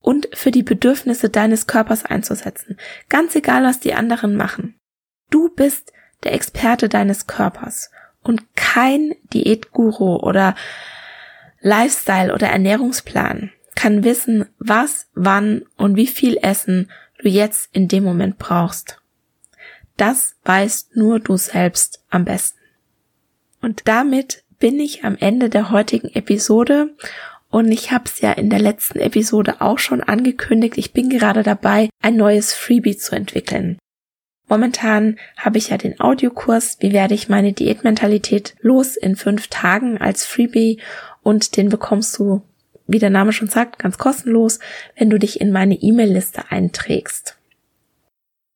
und 0.01 0.27
für 0.33 0.51
die 0.51 0.63
Bedürfnisse 0.63 1.29
deines 1.29 1.67
Körpers 1.67 2.03
einzusetzen. 2.03 2.77
Ganz 3.09 3.35
egal, 3.35 3.63
was 3.63 3.79
die 3.79 3.93
anderen 3.93 4.35
machen. 4.35 4.79
Du 5.29 5.49
bist 5.49 5.91
der 6.23 6.33
Experte 6.33 6.89
deines 6.89 7.27
Körpers 7.27 7.91
und 8.23 8.55
kein 8.55 9.13
Diätguru 9.33 10.15
oder 10.15 10.55
Lifestyle 11.61 12.33
oder 12.33 12.47
Ernährungsplan 12.47 13.51
kann 13.75 14.03
wissen, 14.03 14.47
was, 14.57 15.07
wann 15.13 15.63
und 15.75 15.95
wie 15.95 16.07
viel 16.07 16.37
Essen 16.41 16.89
du 17.19 17.29
jetzt 17.29 17.69
in 17.73 17.87
dem 17.87 18.03
Moment 18.03 18.37
brauchst. 18.37 19.01
Das 19.97 20.35
weißt 20.43 20.95
nur 20.95 21.19
du 21.19 21.37
selbst 21.37 22.03
am 22.09 22.25
besten. 22.25 22.59
Und 23.61 23.87
damit 23.87 24.43
bin 24.59 24.79
ich 24.79 25.03
am 25.03 25.17
Ende 25.17 25.49
der 25.49 25.71
heutigen 25.71 26.09
Episode 26.13 26.95
und 27.49 27.71
ich 27.71 27.91
habe 27.91 28.05
es 28.05 28.21
ja 28.21 28.31
in 28.33 28.49
der 28.49 28.59
letzten 28.59 28.99
Episode 28.99 29.61
auch 29.61 29.79
schon 29.79 30.01
angekündigt, 30.01 30.77
ich 30.77 30.93
bin 30.93 31.09
gerade 31.09 31.43
dabei, 31.43 31.89
ein 32.01 32.15
neues 32.15 32.53
Freebie 32.53 32.97
zu 32.97 33.15
entwickeln. 33.15 33.77
Momentan 34.49 35.17
habe 35.35 35.57
ich 35.57 35.69
ja 35.69 35.77
den 35.77 35.99
Audiokurs, 35.99 36.77
wie 36.79 36.93
werde 36.93 37.13
ich 37.13 37.29
meine 37.29 37.53
Diätmentalität 37.53 38.55
los 38.61 38.95
in 38.95 39.15
fünf 39.15 39.47
Tagen 39.47 39.97
als 39.97 40.25
Freebie 40.25 40.79
und 41.21 41.57
den 41.57 41.69
bekommst 41.69 42.17
du 42.17 42.43
wie 42.87 42.99
der 42.99 43.09
Name 43.09 43.33
schon 43.33 43.47
sagt, 43.47 43.79
ganz 43.79 43.97
kostenlos, 43.97 44.59
wenn 44.95 45.09
du 45.09 45.19
dich 45.19 45.39
in 45.41 45.51
meine 45.51 45.75
E-Mail-Liste 45.75 46.49
einträgst. 46.49 47.37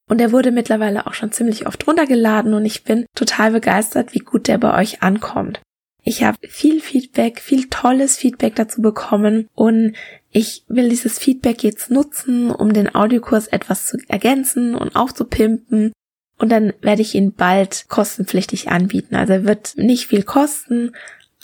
Und 0.07 0.19
er 0.19 0.31
wurde 0.31 0.51
mittlerweile 0.51 1.07
auch 1.07 1.13
schon 1.13 1.31
ziemlich 1.31 1.67
oft 1.67 1.87
runtergeladen 1.87 2.53
und 2.53 2.65
ich 2.65 2.83
bin 2.83 3.05
total 3.15 3.51
begeistert, 3.51 4.13
wie 4.13 4.19
gut 4.19 4.47
der 4.47 4.57
bei 4.57 4.77
euch 4.77 5.01
ankommt. 5.01 5.61
Ich 6.03 6.23
habe 6.23 6.37
viel 6.47 6.81
Feedback, 6.81 7.39
viel 7.39 7.69
tolles 7.69 8.17
Feedback 8.17 8.55
dazu 8.55 8.81
bekommen 8.81 9.47
und 9.53 9.95
ich 10.31 10.63
will 10.67 10.89
dieses 10.89 11.19
Feedback 11.19 11.63
jetzt 11.63 11.91
nutzen, 11.91 12.51
um 12.51 12.73
den 12.73 12.93
Audiokurs 12.93 13.47
etwas 13.47 13.85
zu 13.85 13.97
ergänzen 14.07 14.75
und 14.75 14.95
aufzupimpen. 14.95 15.93
Und 16.37 16.51
dann 16.51 16.73
werde 16.81 17.03
ich 17.03 17.13
ihn 17.13 17.33
bald 17.33 17.85
kostenpflichtig 17.87 18.69
anbieten. 18.69 19.15
Also 19.15 19.33
er 19.33 19.45
wird 19.45 19.77
nicht 19.77 20.07
viel 20.07 20.23
kosten, 20.23 20.93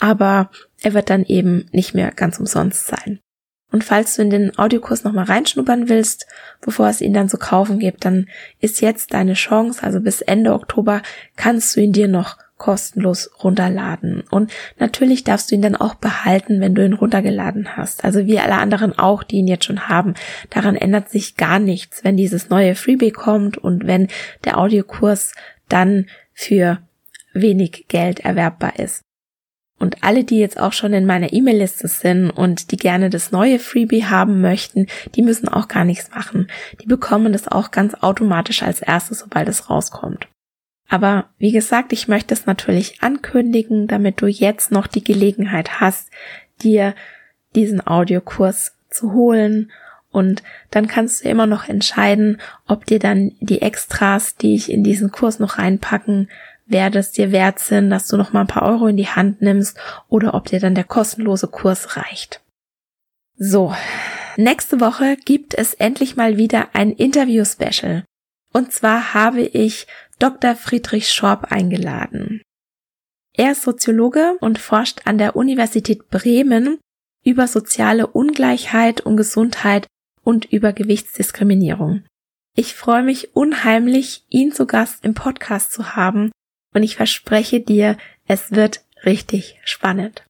aber 0.00 0.50
er 0.82 0.94
wird 0.94 1.10
dann 1.10 1.24
eben 1.24 1.66
nicht 1.72 1.94
mehr 1.94 2.10
ganz 2.12 2.38
umsonst 2.38 2.86
sein. 2.86 3.20
Und 3.70 3.84
falls 3.84 4.16
du 4.16 4.22
in 4.22 4.30
den 4.30 4.58
Audiokurs 4.58 5.04
nochmal 5.04 5.26
reinschnuppern 5.26 5.88
willst, 5.88 6.26
bevor 6.60 6.88
es 6.88 7.02
ihn 7.02 7.12
dann 7.12 7.28
zu 7.28 7.36
kaufen 7.36 7.78
gibt, 7.78 8.04
dann 8.04 8.26
ist 8.60 8.80
jetzt 8.80 9.12
deine 9.12 9.34
Chance, 9.34 9.82
also 9.82 10.00
bis 10.00 10.22
Ende 10.22 10.54
Oktober 10.54 11.02
kannst 11.36 11.76
du 11.76 11.80
ihn 11.80 11.92
dir 11.92 12.08
noch 12.08 12.38
kostenlos 12.56 13.30
runterladen. 13.44 14.22
Und 14.30 14.50
natürlich 14.78 15.22
darfst 15.22 15.50
du 15.50 15.54
ihn 15.54 15.62
dann 15.62 15.76
auch 15.76 15.94
behalten, 15.94 16.60
wenn 16.60 16.74
du 16.74 16.84
ihn 16.84 16.94
runtergeladen 16.94 17.76
hast. 17.76 18.04
Also 18.04 18.26
wie 18.26 18.40
alle 18.40 18.56
anderen 18.56 18.98
auch, 18.98 19.22
die 19.22 19.36
ihn 19.36 19.46
jetzt 19.46 19.66
schon 19.66 19.88
haben. 19.88 20.14
Daran 20.50 20.74
ändert 20.74 21.08
sich 21.08 21.36
gar 21.36 21.58
nichts, 21.58 22.04
wenn 22.04 22.16
dieses 22.16 22.48
neue 22.48 22.74
Freebie 22.74 23.12
kommt 23.12 23.58
und 23.58 23.86
wenn 23.86 24.08
der 24.44 24.58
Audiokurs 24.58 25.34
dann 25.68 26.06
für 26.32 26.78
wenig 27.32 27.86
Geld 27.88 28.20
erwerbbar 28.20 28.78
ist. 28.78 29.02
Und 29.78 30.02
alle, 30.02 30.24
die 30.24 30.38
jetzt 30.38 30.58
auch 30.58 30.72
schon 30.72 30.92
in 30.92 31.06
meiner 31.06 31.32
E-Mail-Liste 31.32 31.86
sind 31.86 32.30
und 32.30 32.72
die 32.72 32.76
gerne 32.76 33.10
das 33.10 33.30
neue 33.30 33.58
Freebie 33.58 34.06
haben 34.06 34.40
möchten, 34.40 34.86
die 35.14 35.22
müssen 35.22 35.48
auch 35.48 35.68
gar 35.68 35.84
nichts 35.84 36.10
machen. 36.10 36.48
Die 36.82 36.86
bekommen 36.86 37.32
das 37.32 37.46
auch 37.46 37.70
ganz 37.70 37.94
automatisch 37.94 38.62
als 38.62 38.80
erstes, 38.80 39.20
sobald 39.20 39.48
es 39.48 39.70
rauskommt. 39.70 40.26
Aber 40.88 41.26
wie 41.38 41.52
gesagt, 41.52 41.92
ich 41.92 42.08
möchte 42.08 42.34
es 42.34 42.46
natürlich 42.46 43.02
ankündigen, 43.02 43.86
damit 43.86 44.20
du 44.20 44.26
jetzt 44.26 44.72
noch 44.72 44.86
die 44.86 45.04
Gelegenheit 45.04 45.80
hast, 45.80 46.10
dir 46.62 46.94
diesen 47.54 47.86
Audiokurs 47.86 48.72
zu 48.90 49.12
holen 49.12 49.70
und 50.10 50.42
dann 50.70 50.88
kannst 50.88 51.24
du 51.24 51.28
immer 51.28 51.46
noch 51.46 51.68
entscheiden, 51.68 52.40
ob 52.66 52.86
dir 52.86 52.98
dann 52.98 53.32
die 53.40 53.60
Extras, 53.60 54.36
die 54.36 54.54
ich 54.54 54.72
in 54.72 54.82
diesen 54.82 55.12
Kurs 55.12 55.38
noch 55.38 55.58
reinpacken 55.58 56.30
werde 56.68 56.98
es 56.98 57.12
dir 57.12 57.32
wert 57.32 57.58
sind, 57.58 57.90
dass 57.90 58.06
du 58.06 58.16
noch 58.16 58.32
mal 58.32 58.42
ein 58.42 58.46
paar 58.46 58.62
Euro 58.62 58.86
in 58.86 58.96
die 58.96 59.08
Hand 59.08 59.42
nimmst 59.42 59.76
oder 60.08 60.34
ob 60.34 60.46
dir 60.46 60.60
dann 60.60 60.74
der 60.74 60.84
kostenlose 60.84 61.48
Kurs 61.48 61.96
reicht. 61.96 62.42
So, 63.36 63.74
nächste 64.36 64.80
Woche 64.80 65.16
gibt 65.16 65.54
es 65.54 65.74
endlich 65.74 66.16
mal 66.16 66.36
wieder 66.36 66.68
ein 66.74 66.92
Interview-Special. 66.92 68.04
Und 68.52 68.72
zwar 68.72 69.14
habe 69.14 69.42
ich 69.42 69.86
Dr. 70.18 70.54
Friedrich 70.56 71.10
Schorb 71.10 71.50
eingeladen. 71.50 72.42
Er 73.32 73.52
ist 73.52 73.62
Soziologe 73.62 74.36
und 74.40 74.58
forscht 74.58 75.02
an 75.04 75.18
der 75.18 75.36
Universität 75.36 76.08
Bremen 76.08 76.78
über 77.24 77.46
soziale 77.46 78.06
Ungleichheit 78.06 79.00
und 79.00 79.16
Gesundheit 79.16 79.86
und 80.22 80.46
über 80.46 80.72
Gewichtsdiskriminierung. 80.72 82.04
Ich 82.56 82.74
freue 82.74 83.04
mich 83.04 83.36
unheimlich, 83.36 84.24
ihn 84.28 84.50
zu 84.50 84.66
Gast 84.66 85.04
im 85.04 85.14
Podcast 85.14 85.72
zu 85.72 85.94
haben 85.94 86.32
und 86.74 86.82
ich 86.82 86.96
verspreche 86.96 87.60
dir, 87.60 87.96
es 88.26 88.52
wird 88.52 88.84
richtig 89.04 89.58
spannend. 89.64 90.24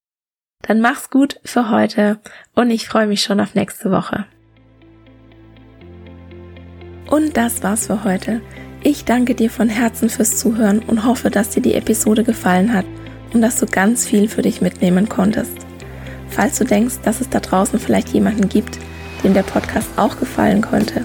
Dann 0.62 0.80
mach's 0.80 1.10
gut 1.10 1.40
für 1.44 1.70
heute 1.70 2.20
und 2.54 2.70
ich 2.70 2.88
freue 2.88 3.06
mich 3.06 3.22
schon 3.22 3.40
auf 3.40 3.54
nächste 3.54 3.90
Woche. 3.90 4.26
Und 7.08 7.36
das 7.36 7.62
war's 7.62 7.86
für 7.86 8.04
heute. 8.04 8.42
Ich 8.82 9.04
danke 9.04 9.34
dir 9.34 9.50
von 9.50 9.68
Herzen 9.68 10.10
fürs 10.10 10.36
Zuhören 10.36 10.80
und 10.80 11.04
hoffe, 11.04 11.30
dass 11.30 11.50
dir 11.50 11.62
die 11.62 11.74
Episode 11.74 12.22
gefallen 12.22 12.72
hat 12.72 12.86
und 13.32 13.40
dass 13.40 13.58
du 13.58 13.66
ganz 13.66 14.06
viel 14.06 14.28
für 14.28 14.42
dich 14.42 14.60
mitnehmen 14.60 15.08
konntest. 15.08 15.56
Falls 16.28 16.58
du 16.58 16.64
denkst, 16.64 17.00
dass 17.02 17.20
es 17.20 17.28
da 17.28 17.40
draußen 17.40 17.78
vielleicht 17.78 18.10
jemanden 18.10 18.48
gibt, 18.48 18.78
dem 19.24 19.34
der 19.34 19.42
Podcast 19.42 19.88
auch 19.96 20.18
gefallen 20.18 20.60
könnte, 20.60 21.04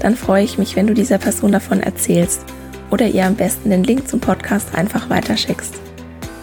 dann 0.00 0.16
freue 0.16 0.44
ich 0.44 0.56
mich, 0.56 0.76
wenn 0.76 0.86
du 0.86 0.94
dieser 0.94 1.18
Person 1.18 1.52
davon 1.52 1.80
erzählst 1.80 2.46
oder 2.90 3.06
ihr 3.06 3.26
am 3.26 3.36
besten 3.36 3.70
den 3.70 3.84
Link 3.84 4.08
zum 4.08 4.20
Podcast 4.20 4.74
einfach 4.74 5.10
weiterschickst. 5.10 5.74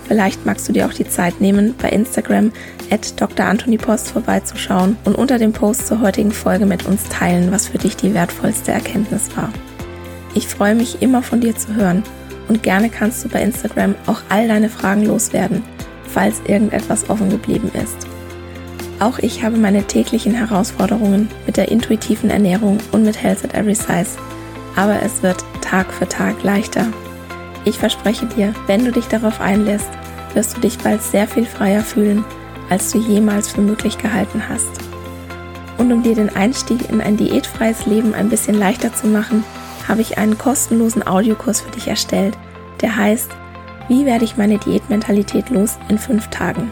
Vielleicht 0.07 0.45
magst 0.45 0.67
du 0.69 0.73
dir 0.73 0.85
auch 0.85 0.93
die 0.93 1.07
Zeit 1.07 1.41
nehmen, 1.41 1.75
bei 1.81 1.89
Instagram 1.89 2.51
at 2.89 3.19
Dr. 3.19 3.45
Anthony 3.45 3.77
Post 3.77 4.11
vorbeizuschauen 4.11 4.95
und 5.03 5.15
unter 5.15 5.37
dem 5.37 5.51
Post 5.51 5.87
zur 5.87 6.01
heutigen 6.01 6.31
Folge 6.31 6.65
mit 6.65 6.85
uns 6.85 7.03
teilen, 7.09 7.51
was 7.51 7.67
für 7.67 7.77
dich 7.77 7.97
die 7.97 8.13
wertvollste 8.13 8.71
Erkenntnis 8.71 9.29
war. 9.35 9.51
Ich 10.33 10.47
freue 10.47 10.75
mich 10.75 11.01
immer 11.01 11.21
von 11.21 11.41
dir 11.41 11.55
zu 11.55 11.75
hören 11.75 12.03
und 12.47 12.63
gerne 12.63 12.89
kannst 12.89 13.25
du 13.25 13.29
bei 13.29 13.41
Instagram 13.41 13.95
auch 14.05 14.21
all 14.29 14.47
deine 14.47 14.69
Fragen 14.69 15.05
loswerden, 15.05 15.63
falls 16.07 16.41
irgendetwas 16.47 17.09
offen 17.09 17.29
geblieben 17.29 17.71
ist. 17.73 18.07
Auch 18.99 19.19
ich 19.19 19.43
habe 19.43 19.57
meine 19.57 19.83
täglichen 19.83 20.33
Herausforderungen 20.33 21.29
mit 21.45 21.57
der 21.57 21.69
intuitiven 21.69 22.29
Ernährung 22.29 22.79
und 22.91 23.03
mit 23.03 23.21
Health 23.21 23.43
at 23.43 23.53
Every 23.53 23.75
Size, 23.75 24.17
aber 24.77 25.01
es 25.01 25.21
wird 25.21 25.43
Tag 25.59 25.91
für 25.91 26.07
Tag 26.07 26.41
leichter. 26.43 26.85
Ich 27.65 27.77
verspreche 27.77 28.27
dir, 28.27 28.53
wenn 28.67 28.85
du 28.85 28.93
dich 28.93 29.07
darauf 29.07 29.41
einlässt, 29.41 29.89
wirst 30.33 30.55
du 30.55 30.61
dich 30.61 30.77
bald 30.77 31.03
sehr 31.03 31.27
viel 31.27 31.45
freier 31.45 31.81
fühlen, 31.81 32.23
als 32.69 32.91
du 32.91 32.99
jemals 32.99 33.49
für 33.49 33.61
möglich 33.61 33.97
gehalten 33.97 34.43
hast. 34.47 34.69
Und 35.77 35.91
um 35.91 36.03
dir 36.03 36.15
den 36.15 36.33
Einstieg 36.33 36.89
in 36.89 37.01
ein 37.01 37.17
diätfreies 37.17 37.85
Leben 37.85 38.13
ein 38.13 38.29
bisschen 38.29 38.57
leichter 38.57 38.93
zu 38.93 39.07
machen, 39.07 39.43
habe 39.87 40.01
ich 40.01 40.17
einen 40.17 40.37
kostenlosen 40.37 41.05
Audiokurs 41.05 41.59
für 41.61 41.71
dich 41.71 41.87
erstellt, 41.87 42.37
der 42.81 42.95
heißt 42.95 43.31
Wie 43.87 44.05
werde 44.05 44.25
ich 44.25 44.37
meine 44.37 44.59
Diätmentalität 44.59 45.49
los 45.49 45.79
in 45.89 45.97
fünf 45.97 46.29
Tagen? 46.29 46.71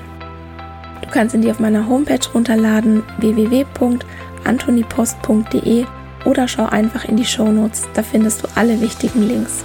Du 1.02 1.10
kannst 1.10 1.34
ihn 1.34 1.41
dir 1.41 1.52
auf 1.52 1.60
meiner 1.60 1.88
Homepage 1.88 2.20
runterladen 2.34 3.04
www.antonipost.de 3.18 5.86
oder 6.26 6.48
schau 6.48 6.66
einfach 6.66 7.06
in 7.06 7.16
die 7.16 7.26
Show 7.26 7.52
Notes, 7.52 7.84
da 7.94 8.04
findest 8.04 8.44
du 8.44 8.48
alle 8.56 8.82
wichtigen 8.82 9.28
Links. 9.28 9.64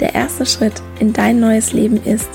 Der 0.00 0.14
erste 0.14 0.46
Schritt 0.46 0.82
in 1.00 1.12
dein 1.12 1.40
neues 1.40 1.72
Leben 1.72 2.02
ist, 2.04 2.28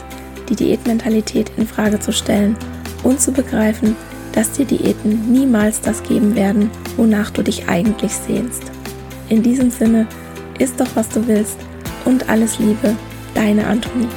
die 0.50 0.56
Diätmentalität 0.56 1.52
in 1.58 1.68
Frage 1.68 2.00
zu 2.00 2.12
stellen 2.12 2.58
und 3.04 3.22
zu 3.22 3.32
begreifen, 3.32 3.96
dass 4.34 4.52
dir 4.52 4.66
Diäten 4.66 5.32
niemals 5.32 5.80
das 5.80 6.04
geben 6.04 6.36
werden, 6.36 6.70
wonach 6.98 7.30
du 7.30 7.44
dich 7.44 7.70
eigentlich 7.70 8.14
sehnst. 8.14 8.64
In 9.30 9.44
diesem 9.44 9.70
Sinne, 9.70 10.08
isst 10.60 10.80
doch 10.80 10.90
was 10.96 11.10
du 11.10 11.26
willst 11.28 11.58
und 12.06 12.30
alles 12.30 12.60
Liebe, 12.60 12.96
deine 13.36 13.66
Antonie. 13.68 14.10